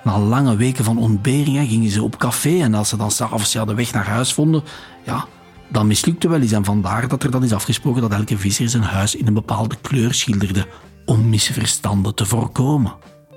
Na 0.03 0.20
lange 0.20 0.55
weken 0.55 0.84
van 0.84 0.97
ontberingen 0.97 1.68
gingen 1.68 1.89
ze 1.89 2.03
op 2.03 2.18
café 2.18 2.61
en 2.61 2.74
als 2.74 2.89
ze 2.89 2.97
dan 2.97 3.11
s'avonds 3.11 3.51
ja, 3.51 3.65
de 3.65 3.74
weg 3.74 3.91
naar 3.93 4.07
huis 4.07 4.34
vonden, 4.34 4.63
ja, 5.05 5.26
dan 5.68 5.88
mislukte 5.88 6.30
wel 6.30 6.41
eens. 6.41 6.51
En 6.51 6.65
vandaar 6.65 7.07
dat 7.07 7.24
er 7.24 7.32
dan 7.32 7.43
is 7.43 7.53
afgesproken 7.53 8.01
dat 8.01 8.11
elke 8.11 8.38
visser 8.38 8.70
zijn 8.70 8.84
huis 8.84 9.15
in 9.15 9.28
een 9.28 9.34
bepaalde 9.34 9.76
kleur 9.82 10.13
schilderde 10.13 10.68
om 11.05 11.30
misverstanden 11.30 12.15
te 12.15 12.26
voorkomen. 12.26 12.93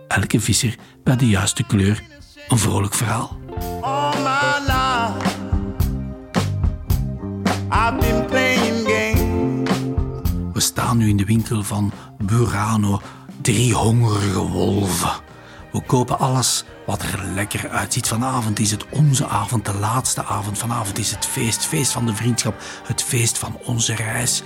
Elke 0.09 0.41
visser 0.41 0.77
bij 1.05 1.17
de 1.17 1.29
juiste 1.29 1.63
kleur. 1.63 2.03
Een 2.49 2.59
vrolijk 2.59 2.95
verhaal. 2.95 3.39
We 10.61 10.67
staan 10.67 10.97
nu 10.97 11.09
in 11.09 11.17
de 11.17 11.25
winkel 11.25 11.63
van 11.63 11.93
Burano. 12.19 13.01
Drie 13.43 13.75
hongerige 13.75 14.39
wolven. 14.39 15.11
We 15.73 15.83
kopen 15.83 16.19
alles 16.19 16.65
wat 16.87 17.03
er 17.03 17.25
lekker 17.35 17.69
uitziet. 17.69 18.09
Vanavond 18.09 18.59
is 18.59 18.71
het 18.71 18.87
onze 18.91 19.27
avond, 19.27 19.65
de 19.65 19.75
laatste 19.75 20.25
avond. 20.25 20.59
Vanavond 20.59 20.99
is 20.99 21.11
het 21.11 21.27
feest, 21.27 21.67
feest 21.67 21.93
van 21.93 22.07
de 22.07 22.15
vriendschap, 22.15 22.63
het 22.85 23.03
feest 23.03 23.39
van 23.39 23.59
onze 23.65 23.95
reis. 23.95 24.43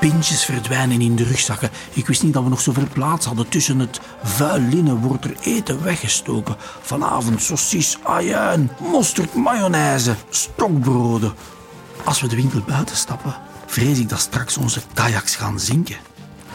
Pintjes 0.00 0.44
verdwijnen 0.44 1.00
in 1.00 1.16
de 1.16 1.24
rugzakken. 1.24 1.70
Ik 1.92 2.06
wist 2.06 2.22
niet 2.22 2.32
dat 2.32 2.42
we 2.42 2.48
nog 2.48 2.60
zoveel 2.60 2.88
plaats 2.92 3.26
hadden. 3.26 3.48
Tussen 3.48 3.78
het 3.78 4.00
vuil 4.22 4.60
linnen 4.60 4.96
wordt 5.00 5.24
er 5.24 5.36
eten 5.40 5.82
weggestoken. 5.82 6.56
Vanavond 6.80 7.42
saucis, 7.42 7.98
ajuin, 8.02 8.70
mosterd, 8.80 9.34
mayonaise, 9.34 10.14
stokbroden. 10.30 11.32
Als 12.04 12.20
we 12.20 12.28
de 12.28 12.36
winkel 12.36 12.60
buiten 12.66 12.96
stappen, 12.96 13.34
vrees 13.74 13.98
ik 13.98 14.08
dat 14.08 14.18
straks 14.18 14.56
onze 14.56 14.80
kajaks 14.92 15.36
gaan 15.36 15.60
zinken. 15.60 15.96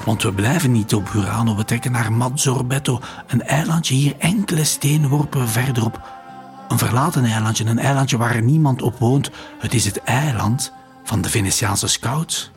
Want 0.06 0.24
we 0.24 0.34
blijven 0.34 0.72
niet 0.72 0.94
op 0.94 1.10
Burano, 1.14 1.56
we 1.56 1.66
trekken 1.66 1.92
naar 1.92 2.14
Mazzorbetto, 2.14 3.00
een 3.28 3.42
eilandje 3.42 3.96
hier 3.96 4.16
enkele 4.18 4.64
steenworpen 4.64 5.50
verderop. 5.50 6.02
Een 6.68 6.78
verlaten 6.78 7.26
eilandje, 7.26 7.66
een 7.66 7.80
eilandje 7.80 8.18
waar 8.18 8.42
niemand 8.42 8.82
op 8.82 9.00
woont. 9.00 9.32
Het 9.60 9.74
is 9.74 9.86
het 9.86 10.04
eiland 10.04 10.74
van 11.04 11.22
de 11.22 11.30
Venetiaanse 11.30 11.88
scouts. 11.88 12.52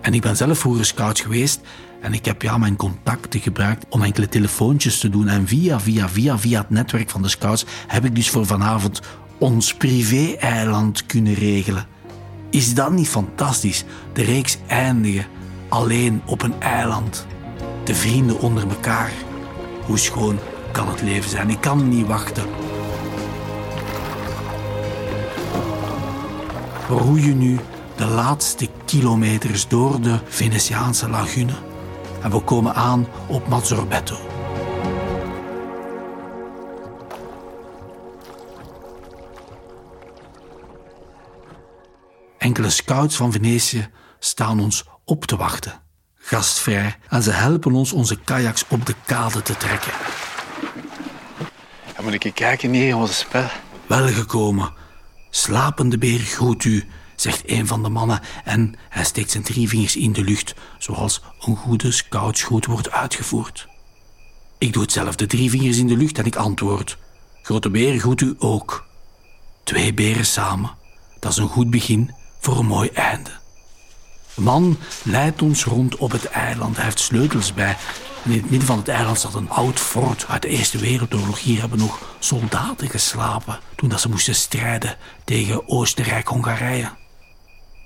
En 0.00 0.14
ik 0.14 0.20
ben 0.20 0.36
zelf 0.36 0.58
vroeger 0.58 0.84
scout 0.84 1.20
geweest 1.20 1.60
en 2.00 2.14
ik 2.14 2.24
heb 2.24 2.42
ja, 2.42 2.58
mijn 2.58 2.76
contacten 2.76 3.40
gebruikt 3.40 3.86
om 3.88 4.02
enkele 4.02 4.28
telefoontjes 4.28 4.98
te 4.98 5.08
doen. 5.08 5.28
En 5.28 5.46
via, 5.46 5.80
via, 5.80 6.08
via, 6.08 6.38
via 6.38 6.60
het 6.60 6.70
netwerk 6.70 7.10
van 7.10 7.22
de 7.22 7.28
scouts 7.28 7.64
heb 7.86 8.04
ik 8.04 8.14
dus 8.14 8.30
voor 8.30 8.46
vanavond 8.46 9.00
ons 9.38 9.74
privé-eiland 9.74 11.06
kunnen 11.06 11.34
regelen. 11.34 11.91
Is 12.52 12.74
dat 12.74 12.92
niet 12.92 13.08
fantastisch? 13.08 13.84
De 14.12 14.22
reeks 14.22 14.58
eindigen 14.66 15.26
alleen 15.68 16.22
op 16.26 16.42
een 16.42 16.60
eiland. 16.60 17.26
De 17.84 17.94
vrienden 17.94 18.40
onder 18.40 18.68
elkaar. 18.68 19.12
Hoe 19.86 19.98
schoon 19.98 20.38
kan 20.72 20.88
het 20.88 21.02
leven 21.02 21.30
zijn? 21.30 21.50
Ik 21.50 21.60
kan 21.60 21.88
niet 21.88 22.06
wachten. 22.06 22.44
We 26.88 26.94
roeien 26.94 27.38
nu 27.38 27.58
de 27.96 28.06
laatste 28.06 28.68
kilometers 28.84 29.68
door 29.68 30.00
de 30.00 30.18
Venetiaanse 30.24 31.08
lagune 31.08 31.52
en 32.22 32.30
we 32.30 32.40
komen 32.40 32.74
aan 32.74 33.06
op 33.26 33.48
Mazzorbetto. 33.48 34.31
Enkele 42.42 42.70
scouts 42.70 43.16
van 43.16 43.32
Venetië 43.32 43.88
staan 44.18 44.60
ons 44.60 44.84
op 45.04 45.24
te 45.24 45.36
wachten, 45.36 45.80
gastvrij, 46.14 46.96
en 47.08 47.22
ze 47.22 47.30
helpen 47.30 47.72
ons 47.72 47.92
onze 47.92 48.18
kajaks 48.24 48.64
op 48.68 48.86
de 48.86 48.94
kade 49.06 49.42
te 49.42 49.56
trekken. 49.56 49.92
Ja, 51.96 52.02
moet 52.02 52.24
ik 52.24 52.34
kijken 52.34 52.70
neer 52.70 52.96
onze 52.96 53.12
spel? 53.12 53.48
Welgekomen. 53.86 54.72
Slapende 55.30 55.98
beer 55.98 56.18
groet 56.18 56.64
u, 56.64 56.88
zegt 57.16 57.42
een 57.46 57.66
van 57.66 57.82
de 57.82 57.88
mannen 57.88 58.20
en 58.44 58.74
hij 58.88 59.04
steekt 59.04 59.30
zijn 59.30 59.42
drie 59.42 59.68
vingers 59.68 59.96
in 59.96 60.12
de 60.12 60.24
lucht, 60.24 60.54
zoals 60.78 61.22
een 61.40 61.56
goede 61.56 61.90
scoutsgroet 61.90 62.66
wordt 62.66 62.90
uitgevoerd. 62.90 63.68
Ik 64.58 64.72
doe 64.72 64.82
hetzelfde, 64.82 65.26
drie 65.26 65.50
vingers 65.50 65.78
in 65.78 65.86
de 65.86 65.96
lucht 65.96 66.18
en 66.18 66.24
ik 66.24 66.36
antwoord. 66.36 66.98
Grote 67.42 67.70
beer 67.70 67.98
groet 67.98 68.20
u 68.20 68.34
ook. 68.38 68.86
Twee 69.64 69.94
beren 69.94 70.26
samen, 70.26 70.70
dat 71.18 71.32
is 71.32 71.38
een 71.38 71.48
goed 71.48 71.70
begin 71.70 72.20
voor 72.42 72.58
een 72.58 72.66
mooi 72.66 72.88
einde. 72.88 73.30
De 74.34 74.40
man 74.40 74.78
leidt 75.02 75.42
ons 75.42 75.64
rond 75.64 75.96
op 75.96 76.10
het 76.10 76.24
eiland. 76.24 76.76
Hij 76.76 76.84
heeft 76.84 77.00
sleutels 77.00 77.54
bij. 77.54 77.76
In 78.24 78.32
het 78.32 78.50
midden 78.50 78.68
van 78.68 78.78
het 78.78 78.88
eiland 78.88 79.18
staat 79.18 79.34
een 79.34 79.50
oud 79.50 79.80
fort 79.80 80.26
uit 80.28 80.42
de 80.42 80.48
Eerste 80.48 80.78
Wereldoorlog. 80.78 81.40
Hier 81.40 81.60
hebben 81.60 81.78
nog 81.78 82.16
soldaten 82.18 82.88
geslapen 82.88 83.58
toen 83.76 83.88
dat 83.88 84.00
ze 84.00 84.08
moesten 84.08 84.34
strijden 84.34 84.96
tegen 85.24 85.68
Oostenrijk-Hongarije. 85.68 86.90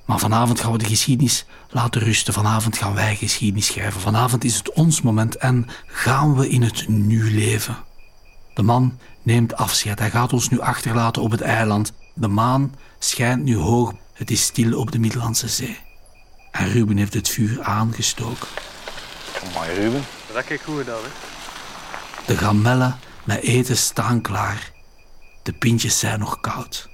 Maar 0.04 0.18
vanavond 0.18 0.60
gaan 0.60 0.72
we 0.72 0.78
de 0.78 0.84
geschiedenis 0.84 1.46
laten 1.70 2.00
rusten. 2.00 2.34
Vanavond 2.34 2.78
gaan 2.78 2.94
wij 2.94 3.16
geschiedenis 3.16 3.66
schrijven. 3.66 4.00
Vanavond 4.00 4.44
is 4.44 4.56
het 4.56 4.72
ons 4.72 5.02
moment 5.02 5.36
en 5.36 5.66
gaan 5.86 6.36
we 6.36 6.48
in 6.48 6.62
het 6.62 6.88
nu 6.88 7.34
leven. 7.34 7.76
De 8.54 8.62
man 8.62 8.98
neemt 9.22 9.56
afscheid. 9.56 9.98
Hij 9.98 10.10
gaat 10.10 10.32
ons 10.32 10.48
nu 10.48 10.60
achterlaten 10.60 11.22
op 11.22 11.30
het 11.30 11.40
eiland. 11.40 11.92
De 12.14 12.28
maan 12.28 12.74
schijnt 12.98 13.42
nu 13.44 13.56
hoog. 13.56 13.92
Het 14.16 14.30
is 14.30 14.42
stil 14.42 14.78
op 14.78 14.92
de 14.92 14.98
Middellandse 14.98 15.48
Zee. 15.48 15.78
En 16.50 16.68
Ruben 16.68 16.96
heeft 16.96 17.14
het 17.14 17.28
vuur 17.28 17.62
aangestoken. 17.62 18.48
Mooi, 19.54 19.72
Ruben. 19.72 20.02
Dat 20.32 20.44
kijk 20.44 20.60
goed 20.60 20.86
dan, 20.86 20.94
hè. 21.02 21.08
De 22.26 22.36
gamellen 22.36 22.96
met 23.24 23.40
eten 23.40 23.76
staan 23.76 24.20
klaar. 24.20 24.70
De 25.42 25.52
pintjes 25.52 25.98
zijn 25.98 26.18
nog 26.18 26.40
koud. 26.40 26.88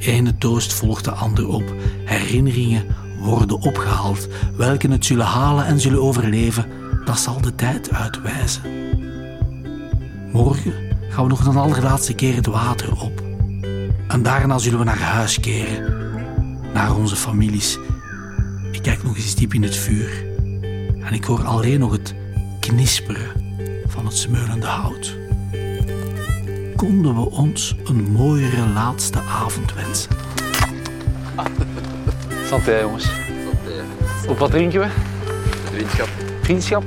Ene 0.00 0.38
toast 0.38 0.72
volgt 0.72 1.04
de 1.04 1.10
ander 1.10 1.48
op. 1.48 1.74
Herinneringen 2.04 2.96
worden 3.20 3.60
opgehaald. 3.60 4.28
Welke 4.56 4.88
het 4.88 5.04
zullen 5.04 5.26
halen 5.26 5.66
en 5.66 5.80
zullen 5.80 6.02
overleven, 6.02 6.70
dat 7.04 7.18
zal 7.18 7.40
de 7.40 7.54
tijd 7.54 7.90
uitwijzen. 7.90 8.62
Morgen 10.32 10.74
gaan 11.10 11.22
we 11.24 11.30
nog 11.30 11.46
een 11.46 11.56
allerlaatste 11.56 12.14
keer 12.14 12.34
het 12.34 12.46
water 12.46 13.00
op. 13.00 13.27
En 14.08 14.22
daarna 14.22 14.58
zullen 14.58 14.78
we 14.78 14.84
naar 14.84 14.98
huis 14.98 15.40
keren. 15.40 15.96
Naar 16.72 16.96
onze 16.96 17.16
families. 17.16 17.78
Ik 18.72 18.82
kijk 18.82 19.02
nog 19.02 19.16
eens 19.16 19.34
diep 19.34 19.54
in 19.54 19.62
het 19.62 19.76
vuur. 19.76 20.26
En 21.00 21.12
ik 21.12 21.24
hoor 21.24 21.44
alleen 21.44 21.78
nog 21.78 21.92
het 21.92 22.14
knisperen 22.60 23.30
van 23.86 24.04
het 24.04 24.16
smeulende 24.16 24.66
hout. 24.66 25.16
Konden 26.76 27.14
we 27.14 27.30
ons 27.30 27.76
een 27.84 28.10
mooiere 28.10 28.68
laatste 28.68 29.20
avond 29.20 29.74
wensen? 29.74 30.10
Santé, 32.46 32.80
jongens. 32.80 33.10
Op 34.28 34.38
wat 34.38 34.50
drinken 34.50 34.80
we? 34.80 34.88
Vriendschap. 35.72 36.08
Vriendschap? 36.42 36.84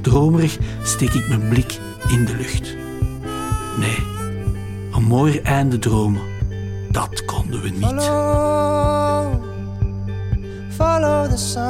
Dromerig 0.00 0.58
steek 0.82 1.12
ik 1.12 1.28
mijn 1.28 1.48
blik 1.48 1.78
in 2.08 2.24
de 2.24 2.36
lucht. 2.36 2.76
Nee, 3.78 4.09
een 5.00 5.06
mooier 5.06 5.42
einde 5.42 5.78
dromen, 5.78 6.22
dat 6.90 7.24
konden 7.24 7.62
we 7.62 7.68
niet. 7.70 7.84
Follow, 7.84 9.42
follow 10.68 11.30
the 11.30 11.36
sun, 11.36 11.60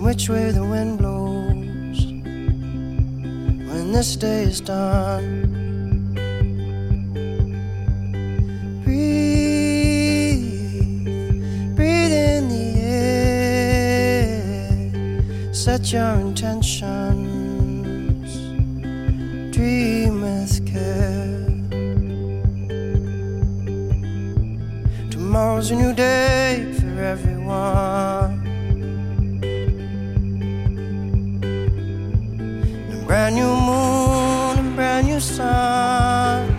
which 0.00 0.28
way 0.28 0.52
the 0.52 0.68
wind 0.68 0.96
blows. 0.96 2.06
When 3.66 3.92
this 3.92 4.18
day 4.18 4.42
is 4.42 4.60
done. 4.60 5.42
Breathe, 8.82 10.44
breathe 11.74 12.12
in 12.12 12.48
the 12.48 12.80
air, 12.80 14.28
set 15.52 15.90
your 15.90 16.18
intentions, 16.20 17.33
Tomorrow's 25.34 25.72
a 25.72 25.74
new 25.74 25.92
day 25.92 26.64
for 26.78 27.02
everyone. 27.02 28.38
A 32.92 33.04
brand 33.04 33.34
new 33.34 33.50
moon, 33.50 34.58
a 34.58 34.76
brand 34.76 35.08
new 35.08 35.18
sun. 35.18 36.56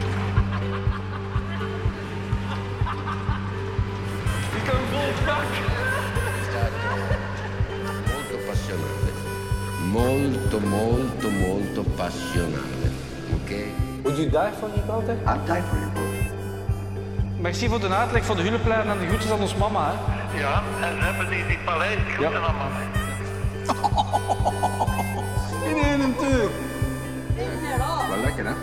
Molto 8.11 8.38
passionale. 8.45 9.11
Molto, 9.86 10.59
molto, 10.59 11.30
molto 11.30 11.84
passionale. 11.95 12.91
Ok? 13.36 13.51
Would 14.03 14.17
you 14.17 14.30
die 14.30 14.51
for 14.51 14.67
your 14.67 14.86
daughter? 14.86 15.17
I'll 15.26 15.39
die 15.45 15.61
for 15.61 15.78
you, 15.80 15.89
boy. 15.91 16.14
Merci 17.46 17.68
voor 17.70 17.80
de 17.80 17.89
uitleg 17.89 18.26
van 18.26 18.36
de 18.36 18.41
hulplijn 18.41 18.89
en 18.89 19.00
de 19.00 19.08
groetjes 19.08 19.32
aan 19.32 19.39
ons 19.39 19.56
mama. 19.56 19.93
Hè. 19.93 20.39
Ja, 20.39 20.64
en 20.82 21.00
hebben 21.00 21.30
die 21.30 21.46
die 21.48 21.58
paleis 21.66 22.00
groeten 22.14 22.43
allemaal. 22.43 22.70
In 25.70 25.76
één 25.84 26.16
tuur. 26.18 26.50
Wel 28.10 28.22
lekker, 28.24 28.46
hè? 28.46 28.54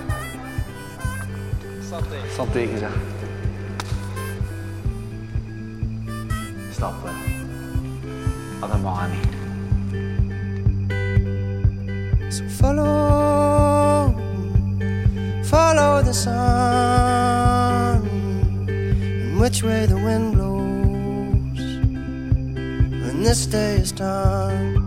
Santé 2.34 2.66
gezegd. 2.66 2.94
Stap 6.72 6.94
wel. 7.02 7.12
Allemaal 8.60 9.06
niet. 9.08 9.28
So 12.28 12.44
follow, 12.48 14.14
follow 15.42 16.04
the 16.04 16.12
sun, 16.12 16.71
which 19.42 19.64
way 19.64 19.86
the 19.86 19.96
wind 19.96 20.34
blows 20.34 21.58
when 23.02 23.24
this 23.24 23.44
day 23.46 23.74
is 23.74 23.90
done. 23.90 24.81